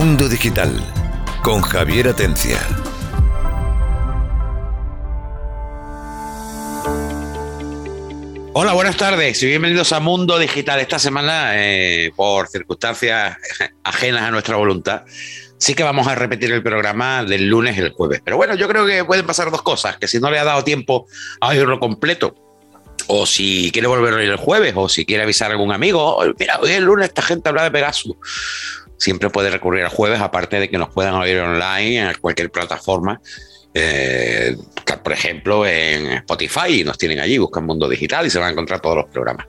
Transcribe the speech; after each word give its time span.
Mundo 0.00 0.30
Digital 0.30 0.74
con 1.42 1.60
Javier 1.60 2.08
Atencia. 2.08 2.58
Hola, 8.54 8.72
buenas 8.72 8.96
tardes 8.96 9.42
y 9.42 9.46
bienvenidos 9.46 9.92
a 9.92 10.00
Mundo 10.00 10.38
Digital. 10.38 10.80
Esta 10.80 10.98
semana, 10.98 11.50
eh, 11.62 12.12
por 12.16 12.48
circunstancias 12.48 13.36
ajenas 13.84 14.22
a 14.22 14.30
nuestra 14.30 14.56
voluntad, 14.56 15.02
sí 15.58 15.74
que 15.74 15.82
vamos 15.82 16.06
a 16.06 16.14
repetir 16.14 16.50
el 16.50 16.62
programa 16.62 17.22
del 17.22 17.48
lunes 17.48 17.76
y 17.76 17.80
el 17.80 17.90
jueves. 17.90 18.22
Pero 18.24 18.38
bueno, 18.38 18.54
yo 18.54 18.68
creo 18.68 18.86
que 18.86 19.04
pueden 19.04 19.26
pasar 19.26 19.50
dos 19.50 19.60
cosas, 19.60 19.98
que 19.98 20.08
si 20.08 20.18
no 20.18 20.30
le 20.30 20.38
ha 20.38 20.44
dado 20.44 20.64
tiempo 20.64 21.08
a 21.42 21.48
oírlo 21.48 21.78
completo, 21.78 22.34
o 23.06 23.26
si 23.26 23.70
quiere 23.70 23.88
volver 23.88 24.14
el 24.14 24.36
jueves, 24.36 24.72
o 24.76 24.88
si 24.88 25.04
quiere 25.04 25.24
avisar 25.24 25.50
a 25.50 25.54
algún 25.54 25.72
amigo, 25.72 26.22
mira, 26.38 26.58
hoy 26.60 26.70
el 26.70 26.84
lunes 26.84 27.08
esta 27.08 27.20
gente 27.20 27.50
habla 27.50 27.64
de 27.64 27.70
Pegasus. 27.70 28.16
Siempre 29.00 29.30
puede 29.30 29.50
recurrir 29.50 29.82
al 29.82 29.90
jueves, 29.90 30.20
aparte 30.20 30.60
de 30.60 30.70
que 30.70 30.78
nos 30.78 30.90
puedan 30.90 31.14
oír 31.14 31.40
online 31.40 31.98
en 31.98 32.14
cualquier 32.20 32.50
plataforma 32.52 33.20
eh, 33.74 34.56
por 35.02 35.12
ejemplo, 35.12 35.66
en 35.66 36.08
Spotify, 36.08 36.82
nos 36.84 36.98
tienen 36.98 37.20
allí, 37.20 37.38
buscan 37.38 37.64
Mundo 37.64 37.88
Digital 37.88 38.26
y 38.26 38.30
se 38.30 38.38
van 38.38 38.48
a 38.48 38.52
encontrar 38.52 38.80
todos 38.80 38.96
los 38.96 39.06
programas. 39.06 39.46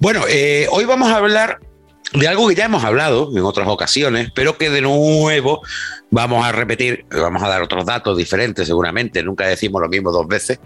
Bueno, 0.00 0.24
eh, 0.28 0.66
hoy 0.70 0.84
vamos 0.84 1.10
a 1.10 1.16
hablar 1.16 1.60
de 2.12 2.28
algo 2.28 2.48
que 2.48 2.54
ya 2.54 2.66
hemos 2.66 2.84
hablado 2.84 3.30
en 3.36 3.42
otras 3.44 3.68
ocasiones, 3.68 4.30
pero 4.34 4.56
que 4.56 4.70
de 4.70 4.80
nuevo 4.80 5.62
vamos 6.10 6.46
a 6.46 6.52
repetir, 6.52 7.04
vamos 7.10 7.42
a 7.42 7.48
dar 7.48 7.62
otros 7.62 7.84
datos 7.84 8.16
diferentes 8.16 8.66
seguramente, 8.66 9.22
nunca 9.22 9.46
decimos 9.46 9.82
lo 9.82 9.88
mismo 9.88 10.12
dos 10.12 10.26
veces. 10.26 10.60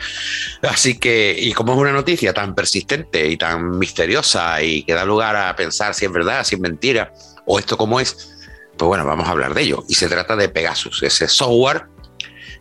Así 0.63 0.99
que, 0.99 1.37
y 1.39 1.53
como 1.53 1.73
es 1.73 1.79
una 1.79 1.93
noticia 1.93 2.33
tan 2.33 2.55
persistente 2.55 3.29
y 3.29 3.37
tan 3.37 3.79
misteriosa 3.79 4.63
y 4.63 4.83
que 4.85 4.95
da 4.95 5.05
lugar 5.05 5.37
a 5.37 5.57
pensar 5.57 5.95
si 5.95 6.05
es 6.05 6.13
verdad, 6.13 6.45
si 6.45 6.55
es 6.55 6.61
mentira, 6.61 7.13
o 7.49 7.59
esto 7.59 7.77
cómo 7.77 7.99
es, 7.99 8.37
pues 8.77 8.87
bueno, 8.87 9.05
vamos 9.05 9.27
a 9.27 9.33
hablar 9.33 9.55
de 9.55 9.63
ello. 9.63 9.85
Y 9.89 9.95
se 9.95 10.09
trata 10.09 10.37
de 10.37 10.49
Pegasus, 10.49 11.03
ese 11.03 11.27
software 11.27 11.87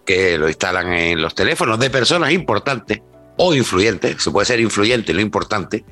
que 0.06 0.38
lo 0.38 0.48
instalan 0.48 0.94
en 0.94 1.22
los 1.22 1.36
teléfonos 1.36 1.78
de 1.78 1.90
personas 1.90 2.32
importantes 2.32 3.02
o 3.38 3.54
influyentes, 3.54 4.24
se 4.24 4.32
puede 4.32 4.46
ser 4.46 4.60
influyente 4.60 5.14
lo 5.14 5.22
importante, 5.22 5.86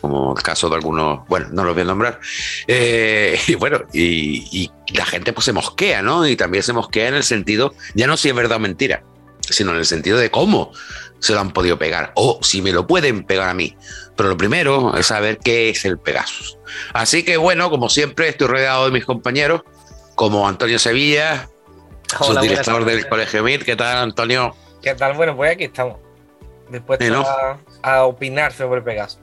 como 0.00 0.34
el 0.36 0.42
caso 0.42 0.68
de 0.70 0.76
algunos, 0.76 1.26
bueno, 1.28 1.48
no 1.50 1.64
los 1.64 1.74
voy 1.74 1.82
a 1.82 1.86
nombrar, 1.86 2.20
eh, 2.66 3.38
y 3.46 3.54
bueno, 3.56 3.80
y, 3.92 4.70
la 4.94 5.04
gente 5.04 5.34
pues 5.34 5.44
se 5.44 5.52
mosquea, 5.52 6.00
¿no? 6.00 6.26
Y 6.26 6.34
también 6.34 6.62
se 6.62 6.72
mosquea 6.72 7.08
en 7.08 7.14
el 7.14 7.24
sentido, 7.24 7.74
ya 7.94 8.06
no 8.06 8.16
si 8.16 8.30
es 8.30 8.34
verdad 8.34 8.56
o 8.56 8.60
mentira, 8.60 9.04
sino 9.40 9.72
en 9.72 9.78
el 9.78 9.84
sentido 9.84 10.16
de 10.16 10.30
cómo 10.30 10.72
se 11.18 11.34
lo 11.34 11.40
han 11.40 11.52
podido 11.52 11.78
pegar 11.78 12.12
o 12.14 12.38
si 12.42 12.62
me 12.62 12.72
lo 12.72 12.86
pueden 12.86 13.24
pegar 13.24 13.48
a 13.48 13.54
mí. 13.54 13.76
Pero 14.16 14.30
lo 14.30 14.36
primero 14.36 14.96
es 14.96 15.06
saber 15.06 15.38
qué 15.38 15.70
es 15.70 15.84
el 15.84 15.98
Pegasus. 15.98 16.57
Así 16.92 17.24
que 17.24 17.36
bueno, 17.36 17.70
como 17.70 17.88
siempre, 17.88 18.28
estoy 18.28 18.48
rodeado 18.48 18.86
de 18.86 18.90
mis 18.90 19.04
compañeros, 19.04 19.62
como 20.14 20.48
Antonio 20.48 20.78
Sevilla, 20.78 21.48
Hola, 22.20 22.40
director 22.40 22.84
del 22.84 23.08
Colegio 23.08 23.42
MIR. 23.42 23.64
¿Qué 23.64 23.76
tal, 23.76 23.98
Antonio? 23.98 24.54
¿Qué 24.82 24.94
tal? 24.94 25.14
Bueno, 25.14 25.36
pues 25.36 25.52
aquí 25.52 25.64
estamos. 25.64 25.98
Después 26.70 26.98
a, 27.82 28.04
opinar 28.04 28.52
sobre 28.52 28.82
Pegasus. 28.82 29.20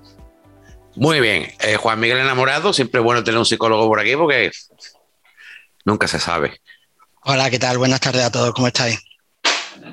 Muy 0.96 1.20
bien. 1.20 1.52
Eh, 1.60 1.76
Juan 1.76 2.00
Miguel 2.00 2.20
Enamorado, 2.20 2.74
siempre 2.74 3.00
es 3.00 3.04
bueno 3.04 3.24
tener 3.24 3.38
un 3.38 3.46
psicólogo 3.46 3.88
por 3.88 4.00
aquí 4.00 4.16
porque 4.16 4.52
nunca 5.84 6.08
se 6.08 6.20
sabe. 6.20 6.60
Hola, 7.22 7.50
¿qué 7.50 7.60
tal? 7.60 7.78
Buenas 7.78 8.00
tardes 8.00 8.24
a 8.24 8.32
todos. 8.32 8.54
¿Cómo 8.54 8.68
estáis? 8.68 9.00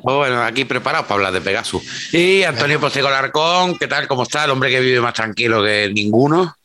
Bueno, 0.03 0.43
aquí 0.43 0.65
preparados 0.65 1.07
para 1.07 1.17
hablar 1.17 1.33
de 1.33 1.41
Pegasus. 1.41 2.15
Y 2.15 2.43
Antonio 2.45 2.81
Postigo 2.81 3.11
Larcón, 3.11 3.79
¿qué 3.79 3.87
tal? 3.87 4.09
¿Cómo 4.09 4.23
está? 4.23 4.45
El 4.45 4.51
hombre 4.51 4.71
que 4.71 4.81
vive 4.81 5.01
más 5.01 5.15
tranquilo 5.15 5.63
que 5.63 5.91
ninguno. 5.93 6.57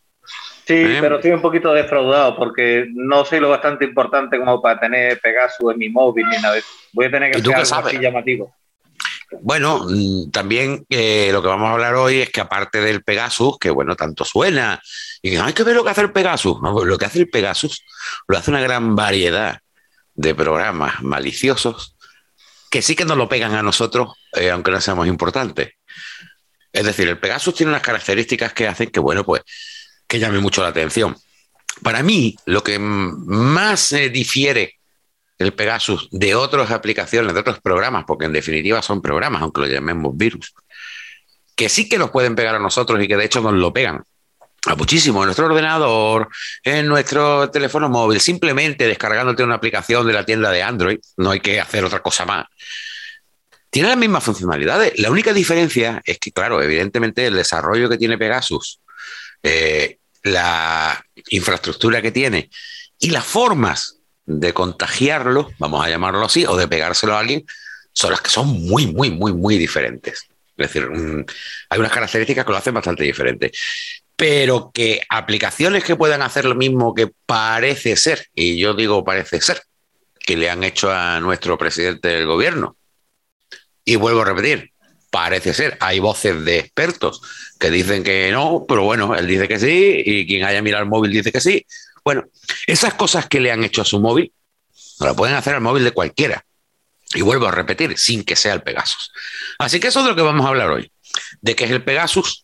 Sí, 0.68 0.73
¿Eh? 0.73 0.98
pero 1.00 1.16
estoy 1.16 1.32
un 1.32 1.42
poquito 1.42 1.73
defraudado 1.73 2.36
porque 2.36 2.88
no 2.94 3.23
soy 3.23 3.39
lo 3.39 3.48
bastante 3.48 3.86
importante 3.86 4.38
como 4.38 4.61
para 4.61 4.78
tener 4.78 5.17
Pegasus 5.22 5.72
en 5.72 5.78
mi 5.78 5.88
móvil 5.88 6.26
ni 6.30 6.42
nada. 6.42 6.58
Voy 6.92 7.05
a 7.05 7.11
tener 7.11 7.32
que 7.32 7.38
hacer 7.38 7.55
algo 7.55 7.88
así 7.88 8.00
llamativo. 8.00 8.54
Bueno, 9.39 9.86
mm, 9.88 10.30
también 10.30 10.86
eh, 10.89 11.30
lo 11.32 11.42
que 11.42 11.48
vamos 11.48 11.70
a 11.70 11.72
hablar 11.72 11.95
hoy 11.95 12.20
es 12.20 12.32
que 12.32 12.42
aparte 12.42 12.82
del 12.82 13.02
Pegasus, 13.02 13.58
que 13.58 13.70
bueno, 13.70 13.95
tanto 13.95 14.26
suena, 14.26 14.82
y 15.22 15.38
hay 15.38 15.54
que 15.54 15.64
ver 15.64 15.73
lo 15.73 15.86
que 15.86 15.92
hace 15.92 16.02
el 16.02 16.11
Pegasus. 16.11 16.58
Pues 16.60 16.86
lo 16.86 16.98
que 16.98 17.06
hace 17.06 17.20
el 17.20 17.30
Pegasus 17.30 17.86
lo 18.27 18.38
hace 18.38 18.52
una 18.52 18.60
gran 18.60 18.94
variedad 18.94 19.61
de 20.16 20.36
programas 20.36 21.02
maliciosos 21.02 21.95
que 22.70 22.82
sí 22.82 22.94
que 22.94 23.06
nos 23.06 23.16
lo 23.16 23.30
pegan 23.30 23.56
a 23.56 23.64
nosotros, 23.64 24.16
eh, 24.33 24.52
aunque 24.52 24.72
no 24.72 24.82
seamos 24.82 25.08
importantes. 25.08 25.76
Es 26.73 26.86
decir, 26.86 27.08
el 27.08 27.20
Pegasus 27.20 27.56
tiene 27.56 27.72
unas 27.72 27.82
características 27.82 28.52
que 28.52 28.67
hacen 28.67 28.89
que, 28.89 29.00
bueno, 29.00 29.23
pues 29.23 29.44
que 30.08 30.20
llame 30.20 30.40
mucho 30.40 30.62
la 30.62 30.70
atención. 30.70 31.16
Para 31.84 32.02
mí, 32.02 32.36
lo 32.45 32.64
que 32.64 32.80
más 32.80 33.95
difiere 34.12 34.78
el 35.38 35.54
Pegasus 35.54 36.10
de 36.12 36.34
otras 36.36 36.72
aplicaciones, 36.72 37.34
de 37.34 37.40
otros 37.40 37.60
programas, 37.60 38.06
porque 38.06 38.26
en 38.26 38.34
definitiva 38.34 38.82
son 38.82 39.02
programas, 39.02 39.42
aunque 39.42 39.62
lo 39.62 39.68
llamemos 39.68 40.18
virus, 40.18 40.54
que 41.56 41.70
sí 41.70 41.88
que 41.88 41.98
nos 41.98 42.10
pueden 42.10 42.36
pegar 42.36 42.56
a 42.56 42.60
nosotros 42.60 43.02
y 43.04 43.08
que 43.08 43.18
de 43.18 43.26
hecho 43.26 43.42
nos 43.42 43.54
lo 43.54 43.72
pegan 43.72 44.04
a 44.66 44.76
muchísimo 44.76 45.22
en 45.22 45.28
nuestro 45.28 45.45
ordenador, 45.45 46.28
en 46.64 46.88
nuestro 46.88 47.50
teléfono 47.50 47.88
móvil, 47.89 48.20
simplemente 48.20 48.88
descargándote 48.88 49.44
una 49.44 49.56
aplicación 49.56 50.06
de 50.08 50.14
la 50.14 50.26
tienda 50.26 50.52
de 50.52 50.64
Android, 50.64 51.00
no 51.18 51.32
hay 51.32 51.39
que 51.39 51.60
hacer 51.60 51.86
otra 51.86 52.02
cosa 52.02 52.26
más. 52.26 52.45
Tiene 53.70 53.89
las 53.89 53.98
mismas 53.98 54.24
funcionalidades. 54.24 54.98
La 55.00 55.12
única 55.12 55.34
diferencia 55.34 56.02
es 56.06 56.18
que, 56.20 56.32
claro, 56.32 56.62
evidentemente 56.62 57.28
el 57.28 57.36
desarrollo 57.36 57.89
que 57.89 57.98
tiene 57.98 58.18
Pegasus 58.18 58.80
eh, 59.43 59.99
la 60.23 61.03
infraestructura 61.30 62.02
que 62.02 62.11
tiene 62.11 62.49
y 62.99 63.11
las 63.11 63.25
formas 63.25 63.99
de 64.25 64.53
contagiarlo, 64.53 65.49
vamos 65.58 65.86
a 65.86 65.89
llamarlo 65.89 66.25
así, 66.25 66.45
o 66.45 66.55
de 66.58 66.67
pegárselo 66.67 67.15
a 67.15 67.20
alguien, 67.20 67.45
son 67.93 68.11
las 68.11 68.21
que 68.21 68.30
son 68.30 68.47
muy, 68.47 68.87
muy, 68.87 69.09
muy, 69.09 69.33
muy 69.33 69.58
diferentes. 69.58 70.27
Es 70.58 70.67
decir, 70.67 70.89
mm, 70.89 71.26
hay 71.70 71.80
unas 71.80 71.92
características 71.92 72.45
que 72.45 72.52
lo 72.52 72.58
hacen 72.58 72.73
bastante 72.73 73.03
diferente. 73.03 73.52
Pero 74.15 74.71
que 74.73 75.02
aplicaciones 75.09 75.83
que 75.83 75.95
puedan 75.95 76.21
hacer 76.21 76.45
lo 76.45 76.55
mismo 76.55 76.93
que 76.93 77.09
parece 77.26 77.95
ser, 77.95 78.27
y 78.33 78.58
yo 78.58 78.73
digo 78.73 79.05
parece 79.05 79.39
ser, 79.39 79.61
que 80.20 80.36
le 80.36 80.49
han 80.49 80.64
hecho 80.64 80.92
a 80.92 81.20
nuestro 81.20 81.58
presidente 81.58 82.09
del 82.09 82.26
gobierno. 82.26 82.76
Y 83.86 83.95
vuelvo 83.95 84.21
a 84.21 84.26
repetir, 84.26 84.71
parece 85.17 85.52
ser, 85.52 85.80
hay 85.82 85.98
voces 85.98 86.45
de 86.45 86.60
expertos 86.60 87.23
que 87.60 87.72
dicen 87.72 88.04
que 88.04 88.30
no, 88.32 88.66
pero 88.67 88.83
bueno, 88.83 89.16
él 89.16 89.26
dice 89.26 89.48
que 89.48 89.58
sí, 89.58 90.04
y 90.05 90.28
quien 90.28 90.44
haya 90.44 90.61
mirado 90.61 90.83
el 90.83 90.89
móvil 90.89 91.11
dice 91.11 91.32
que 91.32 91.42
sí. 91.42 91.66
Bueno, 92.05 92.26
esas 92.67 92.94
cosas 92.94 93.26
que 93.26 93.39
le 93.39 93.52
han 93.52 93.64
hecho 93.64 93.82
a 93.82 93.86
su 93.86 94.00
móvil, 94.00 94.32
la 95.00 95.16
pueden 95.16 95.36
hacer 95.36 95.56
al 95.56 95.61
móvil 95.61 95.86
de 95.86 95.92
cualquiera. 95.92 96.45
Y 97.16 97.22
vuelvo 97.22 97.48
a 97.48 97.52
repetir, 97.52 97.98
sin 97.98 98.23
que 98.23 98.36
sea 98.36 98.54
el 98.54 98.61
Pegasus. 98.61 99.11
Así 99.58 99.80
que 99.80 99.88
eso 99.88 100.02
es 100.02 100.06
de 100.06 100.11
lo 100.11 100.16
que 100.16 100.22
vamos 100.22 100.45
a 100.45 100.50
hablar 100.50 100.70
hoy. 100.70 100.92
De 101.42 101.56
qué 101.56 101.64
es 101.64 101.72
el 101.72 101.83
Pegasus, 101.83 102.44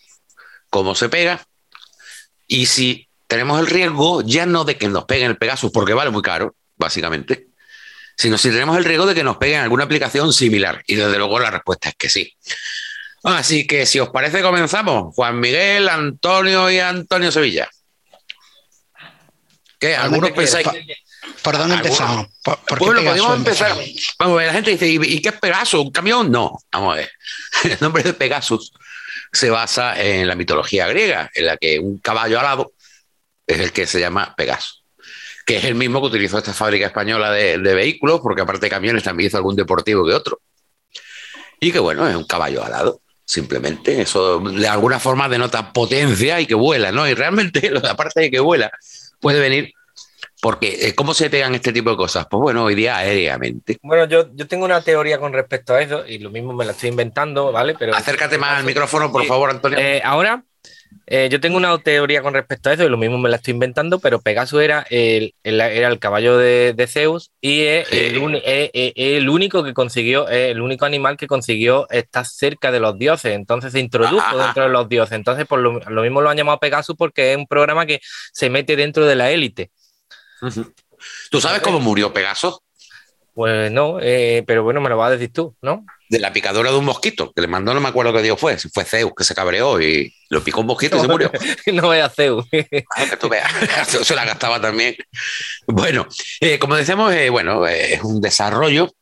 cómo 0.71 0.95
se 0.95 1.09
pega, 1.09 1.45
y 2.47 2.65
si 2.65 3.07
tenemos 3.27 3.59
el 3.59 3.67
riesgo 3.67 4.23
ya 4.23 4.47
no 4.47 4.63
de 4.63 4.79
que 4.79 4.87
nos 4.87 5.05
peguen 5.05 5.29
el 5.29 5.37
Pegasus, 5.37 5.71
porque 5.71 5.93
vale 5.93 6.09
muy 6.09 6.23
caro, 6.23 6.55
básicamente, 6.75 7.49
sino 8.17 8.37
si 8.37 8.49
tenemos 8.49 8.77
el 8.77 8.85
riesgo 8.85 9.05
de 9.05 9.15
que 9.15 9.23
nos 9.23 9.37
peguen 9.37 9.61
alguna 9.61 9.83
aplicación 9.83 10.33
similar. 10.33 10.83
Y 10.87 10.95
desde 10.95 11.17
luego 11.17 11.39
la 11.39 11.51
respuesta 11.51 11.89
es 11.89 11.95
que 11.95 12.09
sí. 12.09 12.35
Así 13.23 13.65
que 13.65 13.85
si 13.85 13.99
os 13.99 14.09
parece, 14.09 14.41
comenzamos. 14.41 15.15
Juan 15.15 15.39
Miguel, 15.39 15.87
Antonio 15.89 16.69
y 16.69 16.79
Antonio 16.79 17.31
Sevilla. 17.31 17.69
¿Qué? 19.79 19.95
¿Algunos 19.95 20.31
pensáis? 20.31 20.67
¿Por 21.41 21.57
dónde 21.57 21.75
empezamos? 21.75 22.27
¿Por, 22.43 22.79
bueno, 22.79 23.01
podemos 23.03 23.35
empezar. 23.35 23.75
Vamos 24.19 24.35
a 24.35 24.37
ver, 24.37 24.47
la 24.47 24.53
gente 24.53 24.71
dice, 24.71 24.87
¿y, 24.87 25.21
qué 25.21 25.29
es 25.29 25.39
Pegasus? 25.39 25.81
¿Un 25.81 25.91
camión? 25.91 26.31
No. 26.31 26.57
Vamos 26.71 26.93
a 26.93 26.97
ver. 26.97 27.11
El 27.63 27.77
nombre 27.79 28.03
de 28.03 28.13
Pegasus 28.13 28.73
se 29.31 29.49
basa 29.49 29.99
en 30.01 30.27
la 30.27 30.35
mitología 30.35 30.87
griega, 30.87 31.29
en 31.33 31.45
la 31.47 31.57
que 31.57 31.79
un 31.79 31.97
caballo 31.97 32.39
alado 32.39 32.73
es 33.47 33.59
el 33.59 33.71
que 33.71 33.87
se 33.87 33.99
llama 33.99 34.33
Pegasus, 34.37 34.82
que 35.45 35.57
es 35.57 35.65
el 35.65 35.75
mismo 35.75 36.01
que 36.01 36.07
utilizó 36.07 36.37
esta 36.37 36.53
fábrica 36.53 36.87
española 36.87 37.31
de, 37.31 37.57
de 37.57 37.73
vehículos, 37.73 38.21
porque 38.21 38.41
aparte 38.41 38.65
de 38.65 38.69
camiones 38.69 39.03
también 39.03 39.27
hizo 39.27 39.37
algún 39.37 39.55
deportivo 39.55 40.05
que 40.05 40.13
otro. 40.13 40.39
Y 41.59 41.71
que 41.71 41.79
bueno, 41.79 42.07
es 42.07 42.15
un 42.15 42.25
caballo 42.25 42.63
alado. 42.63 43.01
Simplemente 43.25 44.01
eso 44.01 44.39
de 44.39 44.67
alguna 44.67 44.99
forma 44.99 45.29
denota 45.29 45.71
potencia 45.71 46.39
y 46.41 46.45
que 46.45 46.55
vuela, 46.55 46.91
¿no? 46.91 47.07
Y 47.07 47.13
realmente, 47.13 47.71
aparte 47.89 48.21
de 48.21 48.31
que 48.31 48.39
vuela, 48.39 48.71
puede 49.19 49.39
venir 49.39 49.73
porque, 50.43 50.87
eh, 50.87 50.93
¿cómo 50.93 51.13
se 51.13 51.29
pegan 51.29 51.55
este 51.55 51.71
tipo 51.71 51.89
de 51.89 51.95
cosas? 51.95 52.27
Pues 52.29 52.41
bueno, 52.41 52.65
hoy 52.65 52.75
día 52.75 52.97
aéreamente. 52.97 53.77
Bueno, 53.81 54.03
yo, 54.09 54.27
yo 54.35 54.45
tengo 54.45 54.65
una 54.65 54.81
teoría 54.81 55.17
con 55.17 55.31
respecto 55.31 55.73
a 55.73 55.81
eso 55.81 56.05
y 56.05 56.19
lo 56.19 56.31
mismo 56.31 56.51
me 56.51 56.65
la 56.65 56.73
estoy 56.73 56.89
inventando, 56.89 57.53
¿vale? 57.53 57.75
Pero 57.79 57.95
Acércate 57.95 58.37
más 58.37 58.57
al 58.57 58.65
micrófono, 58.65 59.09
por 59.09 59.23
favor, 59.23 59.51
Antonio. 59.51 59.79
Eh, 59.79 60.01
ahora, 60.03 60.43
eh, 61.05 61.29
yo 61.31 61.39
tengo 61.39 61.57
una 61.57 61.77
teoría 61.79 62.21
con 62.21 62.33
respecto 62.33 62.69
a 62.69 62.73
eso 62.73 62.83
y 62.83 62.89
lo 62.89 62.97
mismo 62.97 63.17
me 63.17 63.29
la 63.29 63.37
estoy 63.37 63.53
inventando, 63.53 63.99
pero 63.99 64.21
Pegasus 64.21 64.61
era 64.61 64.85
el, 64.89 65.33
era 65.43 65.87
el 65.87 65.99
caballo 65.99 66.37
de, 66.37 66.87
Zeus 66.87 67.31
y 67.41 67.61
es 67.61 67.91
el, 67.91 69.29
único 69.29 69.63
que 69.63 69.73
consiguió, 69.73 70.27
el 70.27 70.61
único 70.61 70.85
animal 70.85 71.17
que 71.17 71.27
consiguió 71.27 71.89
estar 71.89 72.25
cerca 72.25 72.71
de 72.71 72.79
los 72.79 72.97
dioses. 72.97 73.33
Entonces 73.33 73.73
se 73.73 73.79
introdujo 73.79 74.37
dentro 74.37 74.63
de 74.63 74.69
los 74.69 74.87
dioses. 74.89 75.13
Entonces, 75.13 75.45
por 75.45 75.59
lo, 75.59 76.01
mismo 76.01 76.21
lo 76.21 76.29
han 76.29 76.37
llamado 76.37 76.59
Pegasus 76.59 76.95
porque 76.95 77.31
es 77.31 77.37
un 77.37 77.47
programa 77.47 77.85
que 77.85 77.99
se 78.31 78.49
mete 78.49 78.75
dentro 78.75 79.05
de 79.05 79.15
la 79.15 79.31
élite. 79.31 79.71
¿Tú 81.29 81.41
sabes 81.41 81.61
cómo 81.61 81.79
murió 81.79 82.13
Pegaso? 82.13 82.63
Pues 83.33 83.71
no, 83.71 83.97
eh, 83.99 84.43
pero 84.45 84.63
bueno, 84.63 84.79
me 84.79 84.89
lo 84.89 84.97
vas 84.97 85.07
a 85.07 85.13
decir 85.13 85.33
tú, 85.33 85.55
¿no? 85.61 85.85
De 86.07 86.19
la 86.19 86.31
picadura 86.31 86.69
de 86.71 86.77
un 86.77 86.85
mosquito, 86.85 87.33
que 87.33 87.41
le 87.41 87.47
mandó, 87.47 87.73
no 87.73 87.81
me 87.81 87.89
acuerdo 87.89 88.13
qué 88.13 88.21
dios 88.21 88.39
fue, 88.39 88.59
si 88.59 88.69
fue 88.69 88.85
Zeus 88.85 89.13
que 89.17 89.23
se 89.23 89.33
cabreó 89.33 89.81
y 89.81 90.13
lo 90.29 90.43
picó 90.43 90.61
un 90.61 90.67
mosquito 90.67 90.97
y 90.97 90.99
se 91.01 91.07
murió. 91.07 91.31
no 91.73 91.89
vea 91.89 92.09
Zeus. 92.09 92.45
Ah, 92.95 93.05
que 93.09 93.17
tú 93.17 93.29
veas, 93.29 93.51
se 93.87 94.15
la 94.15 94.25
gastaba 94.25 94.61
también. 94.61 94.95
Bueno, 95.65 96.07
eh, 96.41 96.59
como 96.59 96.75
decíamos, 96.75 97.11
eh, 97.13 97.29
bueno, 97.31 97.65
es 97.65 98.03
un 98.03 98.21
desarrollo 98.21 98.93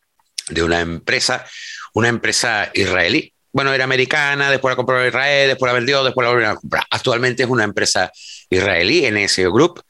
de 0.47 0.63
una 0.63 0.79
empresa, 0.79 1.45
una 1.93 2.07
empresa 2.07 2.71
israelí. 2.73 3.33
Bueno, 3.53 3.73
era 3.73 3.83
americana, 3.83 4.49
después 4.49 4.71
la 4.71 4.75
compró 4.77 5.05
Israel, 5.05 5.49
después 5.49 5.69
la 5.69 5.73
vendió, 5.73 6.03
después 6.03 6.23
la 6.23 6.29
volvieron 6.29 6.55
a 6.55 6.59
comprar. 6.59 6.83
Actualmente 6.89 7.43
es 7.43 7.49
una 7.49 7.65
empresa 7.65 8.11
israelí, 8.49 9.09
NSO 9.11 9.51
Group, 9.51 9.83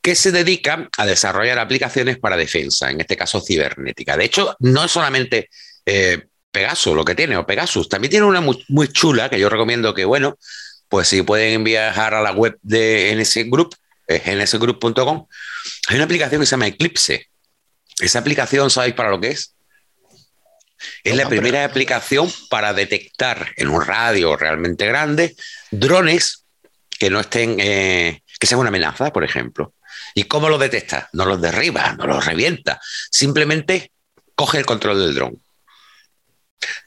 que 0.00 0.14
se 0.14 0.30
dedica 0.30 0.88
a 0.96 1.06
desarrollar 1.06 1.58
aplicaciones 1.58 2.18
para 2.18 2.36
defensa, 2.36 2.90
en 2.90 3.00
este 3.00 3.16
caso 3.16 3.40
cibernética. 3.40 4.16
De 4.16 4.24
hecho, 4.24 4.56
no 4.60 4.84
es 4.84 4.90
solamente 4.90 5.48
eh, 5.84 6.28
Pegasus 6.50 6.94
lo 6.94 7.04
que 7.04 7.14
tiene, 7.14 7.36
o 7.36 7.46
Pegasus, 7.46 7.88
también 7.88 8.10
tiene 8.10 8.26
una 8.26 8.40
muy, 8.40 8.88
chula 8.88 9.28
que 9.28 9.38
yo 9.38 9.48
recomiendo 9.48 9.94
que, 9.94 10.04
bueno, 10.04 10.38
pues 10.88 11.08
si 11.08 11.22
pueden 11.22 11.64
viajar 11.64 12.14
a 12.14 12.22
la 12.22 12.32
web 12.32 12.56
de 12.62 13.14
NS 13.14 13.50
Group, 13.50 13.74
es 14.06 14.22
nsgroup.com, 14.26 15.26
hay 15.88 15.96
una 15.96 16.04
aplicación 16.04 16.40
que 16.40 16.46
se 16.46 16.52
llama 16.52 16.66
Eclipse. 16.68 17.26
Esa 18.00 18.20
aplicación, 18.20 18.70
¿sabéis 18.70 18.94
para 18.94 19.10
lo 19.10 19.20
que 19.20 19.28
es? 19.28 19.54
Es 21.02 21.16
la 21.16 21.28
primera 21.28 21.64
aplicación 21.64 22.30
para 22.48 22.72
detectar 22.72 23.52
en 23.56 23.68
un 23.68 23.84
radio 23.84 24.36
realmente 24.36 24.86
grande 24.86 25.36
drones 25.70 26.44
que 26.98 27.10
no 27.10 27.20
estén, 27.20 27.56
eh, 27.60 28.22
que 28.38 28.46
sean 28.46 28.60
una 28.60 28.68
amenaza, 28.68 29.12
por 29.12 29.24
ejemplo. 29.24 29.74
¿Y 30.14 30.24
cómo 30.24 30.48
lo 30.48 30.58
detecta? 30.58 31.08
No 31.12 31.24
los 31.24 31.40
derriba, 31.40 31.94
no 31.98 32.06
los 32.06 32.24
revienta, 32.24 32.80
simplemente 33.10 33.92
coge 34.34 34.58
el 34.58 34.66
control 34.66 35.00
del 35.00 35.14
dron. 35.14 35.42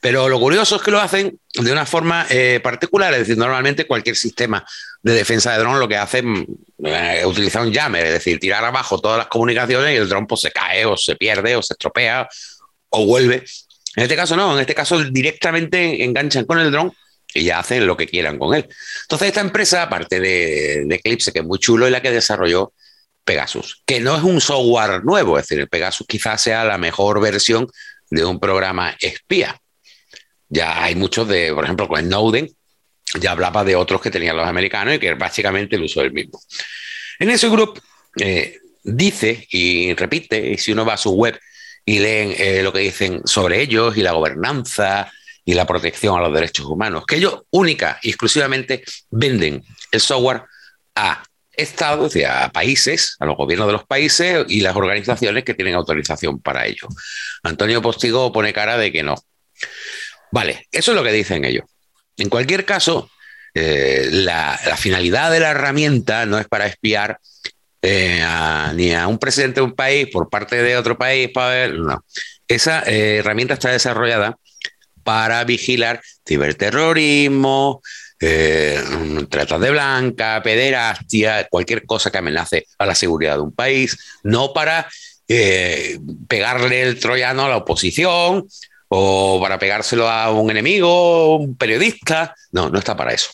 Pero 0.00 0.28
lo 0.28 0.38
curioso 0.38 0.76
es 0.76 0.82
que 0.82 0.90
lo 0.90 1.00
hacen 1.00 1.38
de 1.54 1.72
una 1.72 1.86
forma 1.86 2.26
eh, 2.28 2.60
particular, 2.62 3.12
es 3.14 3.20
decir, 3.20 3.38
normalmente 3.38 3.86
cualquier 3.86 4.16
sistema 4.16 4.64
de 5.02 5.14
defensa 5.14 5.52
de 5.52 5.58
dron 5.58 5.80
lo 5.80 5.88
que 5.88 5.96
hace 5.96 6.18
es 6.18 6.24
mm, 6.24 6.44
eh, 6.84 7.24
utilizar 7.24 7.62
un 7.62 7.72
jammer, 7.72 8.06
es 8.06 8.12
decir, 8.12 8.38
tirar 8.38 8.64
abajo 8.64 9.00
todas 9.00 9.18
las 9.18 9.28
comunicaciones 9.28 9.92
y 9.92 9.96
el 9.96 10.08
dron 10.08 10.26
pues, 10.26 10.42
se 10.42 10.50
cae 10.50 10.84
o 10.84 10.96
se 10.96 11.16
pierde 11.16 11.56
o 11.56 11.62
se 11.62 11.74
estropea 11.74 12.28
o 12.90 13.06
vuelve. 13.06 13.44
En 13.96 14.04
este 14.04 14.16
caso 14.16 14.36
no, 14.36 14.54
en 14.54 14.60
este 14.60 14.74
caso 14.74 15.02
directamente 15.04 16.02
enganchan 16.04 16.44
con 16.44 16.58
el 16.58 16.70
dron 16.70 16.92
y 17.34 17.44
ya 17.44 17.58
hacen 17.58 17.86
lo 17.86 17.96
que 17.96 18.06
quieran 18.06 18.38
con 18.38 18.54
él. 18.54 18.68
Entonces, 19.02 19.28
esta 19.28 19.40
empresa, 19.40 19.82
aparte 19.82 20.20
de, 20.20 20.82
Eclipse, 20.90 21.32
que 21.32 21.40
es 21.40 21.44
muy 21.44 21.58
chulo, 21.58 21.86
es 21.86 21.92
la 21.92 22.02
que 22.02 22.10
desarrolló 22.10 22.72
Pegasus, 23.24 23.82
que 23.86 24.00
no 24.00 24.16
es 24.16 24.22
un 24.22 24.40
software 24.40 25.04
nuevo, 25.04 25.38
es 25.38 25.44
decir, 25.44 25.60
el 25.60 25.68
Pegasus 25.68 26.06
quizás 26.06 26.42
sea 26.42 26.64
la 26.64 26.78
mejor 26.78 27.20
versión 27.20 27.68
de 28.10 28.24
un 28.24 28.40
programa 28.40 28.96
espía. 29.00 29.60
Ya 30.48 30.82
hay 30.82 30.94
muchos 30.94 31.28
de, 31.28 31.52
por 31.54 31.64
ejemplo, 31.64 31.88
con 31.88 32.00
Snowden, 32.00 32.50
ya 33.20 33.32
hablaba 33.32 33.64
de 33.64 33.76
otros 33.76 34.00
que 34.00 34.10
tenían 34.10 34.36
los 34.36 34.46
americanos 34.46 34.94
y 34.94 34.98
que 34.98 35.14
básicamente 35.14 35.76
el 35.76 35.82
uso 35.82 36.00
del 36.00 36.12
mismo. 36.12 36.40
En 37.18 37.30
ese 37.30 37.48
grupo 37.48 37.80
eh, 38.18 38.58
dice 38.82 39.46
y 39.50 39.94
repite, 39.94 40.50
y 40.50 40.58
si 40.58 40.72
uno 40.72 40.84
va 40.84 40.94
a 40.94 40.98
su 40.98 41.12
web 41.12 41.38
y 41.84 41.98
leen 41.98 42.34
eh, 42.38 42.62
lo 42.62 42.72
que 42.72 42.80
dicen 42.80 43.22
sobre 43.24 43.60
ellos 43.60 43.96
y 43.96 44.02
la 44.02 44.12
gobernanza 44.12 45.10
y 45.44 45.54
la 45.54 45.66
protección 45.66 46.16
a 46.16 46.22
los 46.22 46.32
derechos 46.32 46.66
humanos, 46.66 47.04
que 47.06 47.16
ellos 47.16 47.42
única 47.50 47.98
y 48.02 48.10
exclusivamente 48.10 48.84
venden 49.10 49.64
el 49.90 50.00
software 50.00 50.44
a 50.94 51.22
estados 51.52 52.14
a 52.26 52.50
países, 52.50 53.16
a 53.20 53.26
los 53.26 53.36
gobiernos 53.36 53.66
de 53.66 53.72
los 53.74 53.84
países 53.84 54.44
y 54.48 54.60
las 54.60 54.76
organizaciones 54.76 55.44
que 55.44 55.54
tienen 55.54 55.74
autorización 55.74 56.40
para 56.40 56.66
ello. 56.66 56.88
Antonio 57.42 57.82
Postigo 57.82 58.32
pone 58.32 58.52
cara 58.52 58.78
de 58.78 58.92
que 58.92 59.02
no. 59.02 59.16
Vale, 60.30 60.66
eso 60.70 60.92
es 60.92 60.96
lo 60.96 61.04
que 61.04 61.12
dicen 61.12 61.44
ellos. 61.44 61.64
En 62.16 62.28
cualquier 62.28 62.64
caso, 62.64 63.10
eh, 63.54 64.08
la, 64.10 64.58
finalidad 64.78 65.30
de 65.30 65.40
la 65.40 65.50
herramienta 65.50 66.24
no 66.24 66.38
es 66.38 66.48
para 66.48 66.66
espiar 66.66 67.18
eh, 67.82 68.24
ni 68.74 68.94
a 68.94 69.08
un 69.08 69.18
presidente 69.18 69.60
de 69.60 69.66
un 69.66 69.74
país 69.74 70.08
por 70.12 70.30
parte 70.30 70.62
de 70.62 70.76
otro 70.76 70.96
país 70.96 71.30
para 71.34 71.48
ver, 71.48 71.74
no. 71.74 72.04
Esa 72.46 72.84
eh, 72.86 73.16
herramienta 73.16 73.54
está 73.54 73.70
desarrollada 73.70 74.38
para 75.02 75.42
vigilar 75.42 76.00
ciberterrorismo, 76.24 77.82
eh, 78.20 78.80
trata 79.28 79.58
de 79.58 79.70
blanca, 79.72 80.40
pederastia, 80.44 81.48
cualquier 81.50 81.84
cosa 81.84 82.12
que 82.12 82.18
amenace 82.18 82.66
a 82.78 82.86
la 82.86 82.94
seguridad 82.94 83.34
de 83.34 83.42
un 83.42 83.52
país, 83.52 83.98
no 84.22 84.52
para 84.52 84.88
pegarle 86.28 86.82
el 86.82 87.00
troyano 87.00 87.46
a 87.46 87.48
la 87.48 87.56
oposición 87.56 88.46
o 88.88 89.40
para 89.40 89.58
pegárselo 89.58 90.08
a 90.08 90.30
un 90.30 90.50
enemigo, 90.50 91.38
un 91.38 91.56
periodista, 91.56 92.34
no, 92.52 92.68
no 92.68 92.78
está 92.78 92.94
para 92.94 93.14
eso. 93.14 93.30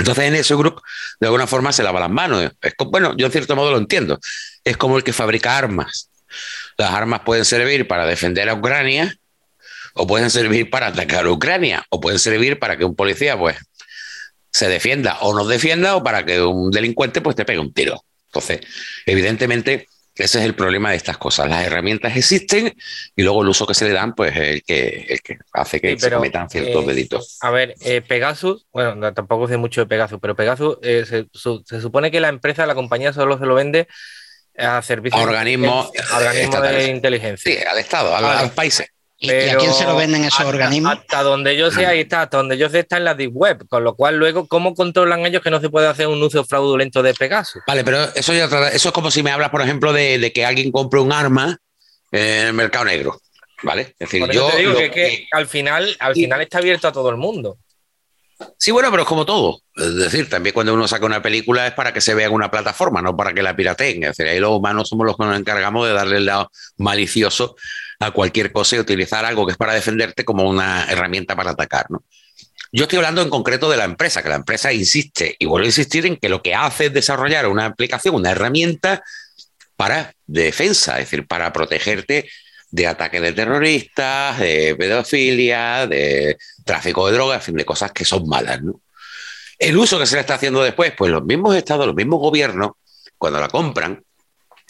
Entonces 0.00 0.24
en 0.24 0.34
ese 0.34 0.54
grupo, 0.54 0.82
de 1.20 1.26
alguna 1.26 1.46
forma, 1.46 1.72
se 1.72 1.82
lava 1.82 2.00
las 2.00 2.10
manos. 2.10 2.50
Es 2.62 2.74
bueno, 2.86 3.14
yo 3.16 3.26
en 3.26 3.32
cierto 3.32 3.54
modo 3.54 3.70
lo 3.70 3.78
entiendo. 3.78 4.18
Es 4.64 4.76
como 4.76 4.96
el 4.96 5.04
que 5.04 5.12
fabrica 5.12 5.56
armas. 5.56 6.08
Las 6.78 6.92
armas 6.92 7.20
pueden 7.20 7.44
servir 7.44 7.86
para 7.86 8.06
defender 8.06 8.48
a 8.48 8.54
Ucrania 8.54 9.14
o 9.94 10.06
pueden 10.06 10.30
servir 10.30 10.70
para 10.70 10.86
atacar 10.86 11.26
a 11.26 11.30
Ucrania, 11.30 11.84
o 11.90 12.00
pueden 12.00 12.18
servir 12.18 12.58
para 12.58 12.76
que 12.76 12.84
un 12.84 12.94
policía 12.94 13.38
pues 13.38 13.56
se 14.52 14.68
defienda 14.68 15.18
o 15.20 15.34
no 15.34 15.46
defienda, 15.46 15.96
o 15.96 16.02
para 16.02 16.24
que 16.24 16.40
un 16.40 16.70
delincuente 16.70 17.20
pues 17.20 17.36
te 17.36 17.44
pegue 17.44 17.58
un 17.58 17.72
tiro. 17.72 18.02
Entonces, 18.26 18.60
evidentemente, 19.04 19.88
ese 20.20 20.38
es 20.38 20.44
el 20.44 20.54
problema 20.54 20.90
de 20.90 20.96
estas 20.96 21.18
cosas. 21.18 21.48
Las 21.48 21.66
herramientas 21.66 22.16
existen 22.16 22.74
y 23.16 23.22
luego 23.22 23.42
el 23.42 23.48
uso 23.48 23.66
que 23.66 23.74
se 23.74 23.84
le 23.84 23.92
dan, 23.92 24.14
pues 24.14 24.36
es 24.36 24.48
el 24.48 24.62
que, 24.62 25.06
el 25.08 25.20
que 25.20 25.38
hace 25.52 25.80
que 25.80 25.98
se 25.98 26.10
cometan 26.10 26.48
ciertos 26.48 26.84
eh, 26.84 26.86
delitos. 26.86 27.38
A 27.40 27.50
ver, 27.50 27.74
eh, 27.80 28.02
Pegasus, 28.02 28.66
bueno, 28.72 29.12
tampoco 29.12 29.48
sé 29.48 29.56
mucho 29.56 29.80
de 29.80 29.86
Pegasus, 29.86 30.18
pero 30.20 30.36
Pegasus 30.36 30.78
eh, 30.82 31.04
se, 31.06 31.26
se, 31.64 31.80
supone 31.80 32.10
que 32.10 32.20
la 32.20 32.28
empresa, 32.28 32.66
la 32.66 32.74
compañía 32.74 33.12
solo 33.12 33.38
se 33.38 33.46
lo 33.46 33.54
vende 33.54 33.88
a 34.56 34.82
servicios 34.82 35.20
a 35.20 35.24
organismos, 35.24 35.90
de 35.92 36.88
inteligencia. 36.90 37.52
Sí, 37.52 37.58
al 37.66 37.78
Estado, 37.78 38.14
a 38.14 38.42
los 38.42 38.52
países. 38.52 38.88
¿Y, 39.22 39.30
a 39.30 39.58
quién 39.58 39.74
se 39.74 39.84
lo 39.84 39.96
venden 39.96 40.24
esos 40.24 40.46
organismos? 40.46 40.94
Hasta 40.94 41.22
donde 41.22 41.54
yo 41.54 41.70
sé, 41.70 41.84
ahí 41.84 42.00
está, 42.00 42.22
hasta 42.22 42.38
donde 42.38 42.56
yo 42.56 42.70
sé 42.70 42.80
está 42.80 42.96
en 42.96 43.04
la 43.04 43.14
Deep 43.14 43.32
Web, 43.34 43.68
con 43.68 43.84
lo 43.84 43.94
cual 43.94 44.16
luego, 44.16 44.48
¿cómo 44.48 44.74
controlan 44.74 45.26
ellos 45.26 45.42
que 45.42 45.50
no 45.50 45.60
se 45.60 45.68
puede 45.68 45.88
hacer 45.88 46.06
un 46.06 46.22
uso 46.22 46.42
fraudulento 46.42 47.02
de 47.02 47.12
Pegasus? 47.12 47.60
Vale, 47.66 47.84
pero 47.84 48.02
eso, 48.14 48.32
ya, 48.32 48.46
eso 48.72 48.88
es 48.88 48.94
como 48.94 49.10
si 49.10 49.22
me 49.22 49.30
hablas, 49.30 49.50
por 49.50 49.60
ejemplo, 49.60 49.92
de, 49.92 50.32
que 50.34 50.46
alguien 50.46 50.72
compre 50.72 51.00
un 51.00 51.12
arma 51.12 51.58
en 52.10 52.46
el 52.46 52.54
mercado 52.54 52.86
negro, 52.86 53.20
¿vale? 53.62 53.94
Es 53.98 54.10
decir, 54.10 54.26
yo... 54.32 54.48
Te 54.48 54.56
digo 54.56 54.74
que, 54.74 55.26
al, 55.32 55.46
final, 55.46 55.94
al 55.98 56.14
final 56.14 56.40
está 56.40 56.56
abierto 56.56 56.88
a 56.88 56.92
todo 56.92 57.10
el 57.10 57.16
mundo. 57.18 57.58
Sí, 58.56 58.70
bueno, 58.70 58.90
pero 58.90 59.02
es 59.02 59.08
como 59.08 59.26
todo. 59.26 59.60
Es 59.76 59.96
decir, 59.96 60.30
también 60.30 60.54
cuando 60.54 60.72
uno 60.72 60.88
saca 60.88 61.04
una 61.04 61.20
película 61.20 61.66
es 61.66 61.74
para 61.74 61.92
que 61.92 62.00
se 62.00 62.14
vea 62.14 62.28
en 62.28 62.32
una 62.32 62.50
plataforma, 62.50 63.02
no 63.02 63.14
para 63.14 63.34
que 63.34 63.42
la 63.42 63.54
pirateen. 63.54 64.02
Es 64.04 64.16
decir, 64.16 64.32
ahí 64.32 64.40
los 64.40 64.52
humanos 64.52 64.88
somos 64.88 65.06
los 65.06 65.14
que 65.18 65.26
nos 65.26 65.38
encargamos 65.38 65.86
de 65.86 65.92
darle 65.92 66.16
el 66.16 66.24
lado 66.24 66.50
malicioso 66.78 67.56
a 68.00 68.10
cualquier 68.12 68.50
cosa 68.50 68.76
y 68.76 68.78
utilizar 68.78 69.24
algo 69.24 69.46
que 69.46 69.52
es 69.52 69.58
para 69.58 69.74
defenderte 69.74 70.24
como 70.24 70.48
una 70.48 70.86
herramienta 70.90 71.36
para 71.36 71.50
atacar. 71.50 71.86
¿no? 71.90 72.02
Yo 72.72 72.84
estoy 72.84 72.96
hablando 72.96 73.20
en 73.20 73.28
concreto 73.28 73.70
de 73.70 73.76
la 73.76 73.84
empresa, 73.84 74.22
que 74.22 74.30
la 74.30 74.36
empresa 74.36 74.72
insiste 74.72 75.36
y 75.38 75.44
vuelve 75.44 75.66
a 75.66 75.68
insistir 75.68 76.06
en 76.06 76.16
que 76.16 76.30
lo 76.30 76.42
que 76.42 76.54
hace 76.54 76.86
es 76.86 76.94
desarrollar 76.94 77.46
una 77.46 77.66
aplicación, 77.66 78.14
una 78.14 78.30
herramienta 78.30 79.02
para 79.76 80.14
defensa, 80.26 80.98
es 80.98 81.10
decir, 81.10 81.26
para 81.26 81.52
protegerte 81.52 82.28
de 82.70 82.86
ataques 82.86 83.20
de 83.20 83.32
terroristas, 83.32 84.38
de 84.38 84.76
pedofilia, 84.78 85.86
de 85.86 86.38
tráfico 86.64 87.06
de 87.06 87.12
drogas, 87.12 87.38
en 87.38 87.42
fin, 87.42 87.56
de 87.56 87.64
cosas 87.66 87.92
que 87.92 88.06
son 88.06 88.26
malas. 88.26 88.62
¿no? 88.62 88.80
El 89.58 89.76
uso 89.76 89.98
que 89.98 90.06
se 90.06 90.14
le 90.14 90.22
está 90.22 90.34
haciendo 90.34 90.62
después, 90.62 90.94
pues 90.96 91.10
los 91.10 91.24
mismos 91.24 91.54
estados, 91.54 91.86
los 91.86 91.96
mismos 91.96 92.20
gobiernos, 92.20 92.70
cuando 93.18 93.40
la 93.40 93.48
compran, 93.48 94.02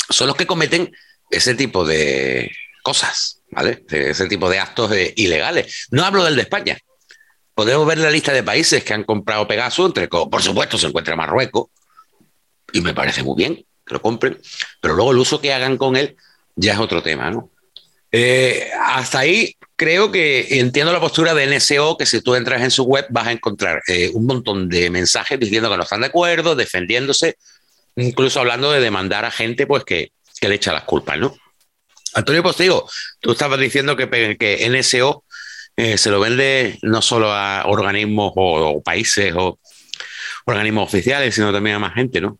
son 0.08 0.26
los 0.26 0.36
que 0.36 0.46
cometen 0.46 0.92
ese 1.30 1.54
tipo 1.54 1.84
de, 1.84 2.50
cosas, 2.80 3.40
¿vale? 3.50 3.84
Ese 3.88 4.26
tipo 4.26 4.48
de 4.48 4.58
actos 4.58 4.92
eh, 4.92 5.12
ilegales. 5.16 5.88
No 5.90 6.04
hablo 6.04 6.24
del 6.24 6.36
de 6.36 6.42
España. 6.42 6.78
Podemos 7.54 7.86
ver 7.86 7.98
la 7.98 8.10
lista 8.10 8.32
de 8.32 8.42
países 8.42 8.84
que 8.84 8.94
han 8.94 9.04
comprado 9.04 9.46
Pegasus, 9.46 9.86
entre, 9.86 10.08
por 10.08 10.42
supuesto 10.42 10.78
se 10.78 10.86
encuentra 10.86 11.16
Marruecos, 11.16 11.68
y 12.72 12.80
me 12.80 12.94
parece 12.94 13.22
muy 13.22 13.36
bien 13.36 13.56
que 13.86 13.94
lo 13.94 14.02
compren, 14.02 14.38
pero 14.80 14.94
luego 14.94 15.12
el 15.12 15.18
uso 15.18 15.40
que 15.40 15.52
hagan 15.52 15.76
con 15.76 15.96
él 15.96 16.16
ya 16.56 16.74
es 16.74 16.78
otro 16.78 17.02
tema, 17.02 17.30
¿no? 17.30 17.50
Eh, 18.12 18.70
hasta 18.80 19.20
ahí 19.20 19.56
creo 19.76 20.10
que 20.10 20.58
entiendo 20.58 20.92
la 20.92 21.00
postura 21.00 21.32
de 21.32 21.46
NSO, 21.46 21.96
que 21.96 22.06
si 22.06 22.20
tú 22.20 22.34
entras 22.34 22.62
en 22.62 22.70
su 22.70 22.84
web 22.84 23.06
vas 23.10 23.28
a 23.28 23.32
encontrar 23.32 23.82
eh, 23.86 24.10
un 24.12 24.26
montón 24.26 24.68
de 24.68 24.90
mensajes 24.90 25.38
diciendo 25.38 25.70
que 25.70 25.76
no 25.76 25.84
están 25.84 26.00
de 26.00 26.08
acuerdo, 26.08 26.56
defendiéndose, 26.56 27.36
incluso 27.96 28.40
hablando 28.40 28.72
de 28.72 28.80
demandar 28.80 29.24
a 29.24 29.30
gente 29.30 29.66
pues 29.66 29.84
que, 29.84 30.12
que 30.40 30.48
le 30.48 30.56
echa 30.56 30.72
las 30.72 30.84
culpas, 30.84 31.18
¿no? 31.18 31.36
Antonio 32.14 32.42
Postigo, 32.42 32.88
tú 33.20 33.32
estabas 33.32 33.58
diciendo 33.58 33.96
que, 33.96 34.36
que 34.38 34.68
NSO 34.68 35.24
eh, 35.76 35.96
se 35.96 36.10
lo 36.10 36.20
vende 36.20 36.78
no 36.82 37.00
solo 37.00 37.32
a 37.32 37.64
organismos 37.66 38.32
o, 38.36 38.82
países 38.82 39.34
o 39.34 39.58
organismos 40.44 40.84
oficiales, 40.84 41.34
sino 41.34 41.52
también 41.52 41.76
a 41.76 41.78
más 41.78 41.94
gente, 41.94 42.20
¿no? 42.20 42.38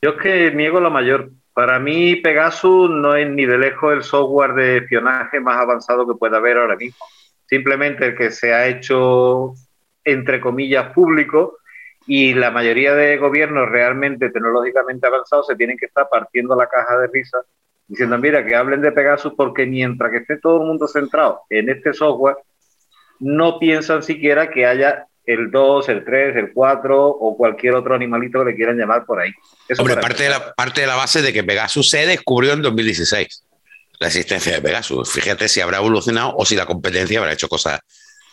Yo 0.00 0.10
es 0.10 0.22
que 0.22 0.50
niego 0.52 0.80
la 0.80 0.90
mayor 0.90 1.30
Para 1.52 1.78
mí, 1.78 2.16
Pegasus 2.16 2.90
no 2.90 3.14
es 3.14 3.28
ni 3.28 3.46
de 3.46 3.58
lejos 3.58 3.92
el 3.92 4.02
software 4.02 4.54
de 4.54 4.76
espionaje 4.78 5.38
más 5.38 5.58
avanzado 5.58 6.06
que 6.06 6.18
pueda 6.18 6.38
haber 6.38 6.56
ahora 6.56 6.76
mismo. 6.76 7.04
Simplemente 7.46 8.06
el 8.06 8.16
que 8.16 8.30
se 8.30 8.54
ha 8.54 8.66
hecho, 8.66 9.52
entre 10.02 10.40
comillas, 10.40 10.92
público 10.92 11.58
y 12.06 12.34
la 12.34 12.50
mayoría 12.50 12.94
de 12.94 13.18
gobiernos 13.18 13.68
realmente 13.68 14.30
tecnológicamente 14.30 15.06
avanzados 15.06 15.46
se 15.46 15.56
tienen 15.56 15.76
que 15.76 15.86
estar 15.86 16.08
partiendo 16.10 16.56
la 16.56 16.68
caja 16.68 16.98
de 16.98 17.08
risa 17.12 17.38
diciendo, 17.86 18.18
mira, 18.18 18.44
que 18.44 18.54
hablen 18.54 18.80
de 18.80 18.92
Pegasus 18.92 19.32
porque 19.36 19.66
mientras 19.66 20.10
que 20.10 20.18
esté 20.18 20.38
todo 20.38 20.60
el 20.60 20.66
mundo 20.66 20.88
centrado 20.88 21.42
en 21.50 21.68
este 21.68 21.92
software, 21.92 22.36
no 23.20 23.58
piensan 23.58 24.02
siquiera 24.02 24.50
que 24.50 24.66
haya 24.66 25.06
el 25.26 25.50
2, 25.50 25.88
el 25.88 26.04
3, 26.04 26.36
el 26.36 26.52
4 26.52 27.06
o 27.06 27.36
cualquier 27.36 27.74
otro 27.74 27.94
animalito 27.94 28.40
que 28.40 28.50
le 28.50 28.56
quieran 28.56 28.76
llamar 28.76 29.06
por 29.06 29.20
ahí. 29.20 29.30
Hombre, 29.78 29.96
parte 29.96 30.24
de, 30.24 30.30
la, 30.30 30.52
parte 30.54 30.82
de 30.82 30.86
la 30.86 30.96
base 30.96 31.22
de 31.22 31.32
que 31.32 31.44
Pegasus 31.44 31.88
se 31.88 32.06
descubrió 32.06 32.52
en 32.52 32.62
2016, 32.62 33.44
la 34.00 34.06
existencia 34.08 34.52
de 34.52 34.62
Pegasus. 34.62 35.10
Fíjate 35.10 35.48
si 35.48 35.60
habrá 35.60 35.78
evolucionado 35.78 36.34
o 36.36 36.44
si 36.44 36.56
la 36.56 36.66
competencia 36.66 37.18
habrá 37.18 37.32
hecho 37.32 37.48
cosas 37.48 37.80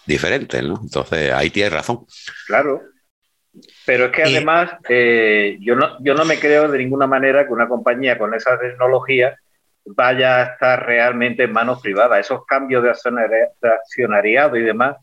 diferentes, 0.05 0.62
¿no? 0.63 0.79
Entonces, 0.81 1.31
ahí 1.31 1.50
tienes 1.50 1.72
razón. 1.72 2.05
Claro. 2.48 2.81
Pero 3.86 4.05
es 4.05 4.12
que 4.12 4.24
además, 4.24 4.72
eh, 4.88 5.58
yo, 5.60 5.75
no, 5.75 6.01
yo 6.03 6.13
no 6.13 6.25
me 6.25 6.39
creo 6.39 6.70
de 6.70 6.77
ninguna 6.77 7.08
manera 7.08 7.46
que 7.46 7.53
una 7.53 7.67
compañía 7.67 8.17
con 8.17 8.34
esa 8.34 8.58
tecnología 8.58 9.38
vaya 9.86 10.38
a 10.38 10.43
estar 10.53 10.86
realmente 10.86 11.43
en 11.43 11.51
manos 11.51 11.81
privadas. 11.81 12.20
Esos 12.20 12.46
cambios 12.46 12.84
de 12.84 12.91
accionariado 13.70 14.55
y 14.55 14.63
demás 14.63 14.98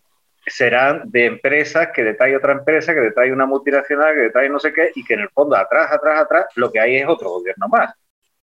serán 0.47 1.03
de 1.11 1.27
empresas 1.27 1.89
que 1.93 2.05
detrae 2.05 2.37
otra 2.37 2.53
empresa, 2.53 2.95
que 2.95 3.01
detrae 3.01 3.33
una 3.33 3.47
multinacional, 3.47 4.15
que 4.15 4.21
detrae 4.21 4.49
no 4.49 4.59
sé 4.59 4.73
qué, 4.73 4.93
y 4.95 5.05
que 5.05 5.15
en 5.15 5.21
el 5.21 5.29
fondo, 5.31 5.57
atrás, 5.57 5.93
atrás, 5.93 6.23
atrás, 6.23 6.47
lo 6.55 6.73
que 6.73 6.81
hay 6.81 6.97
es 6.97 7.07
otro 7.07 7.31
gobierno 7.31 7.69
más. 7.69 7.95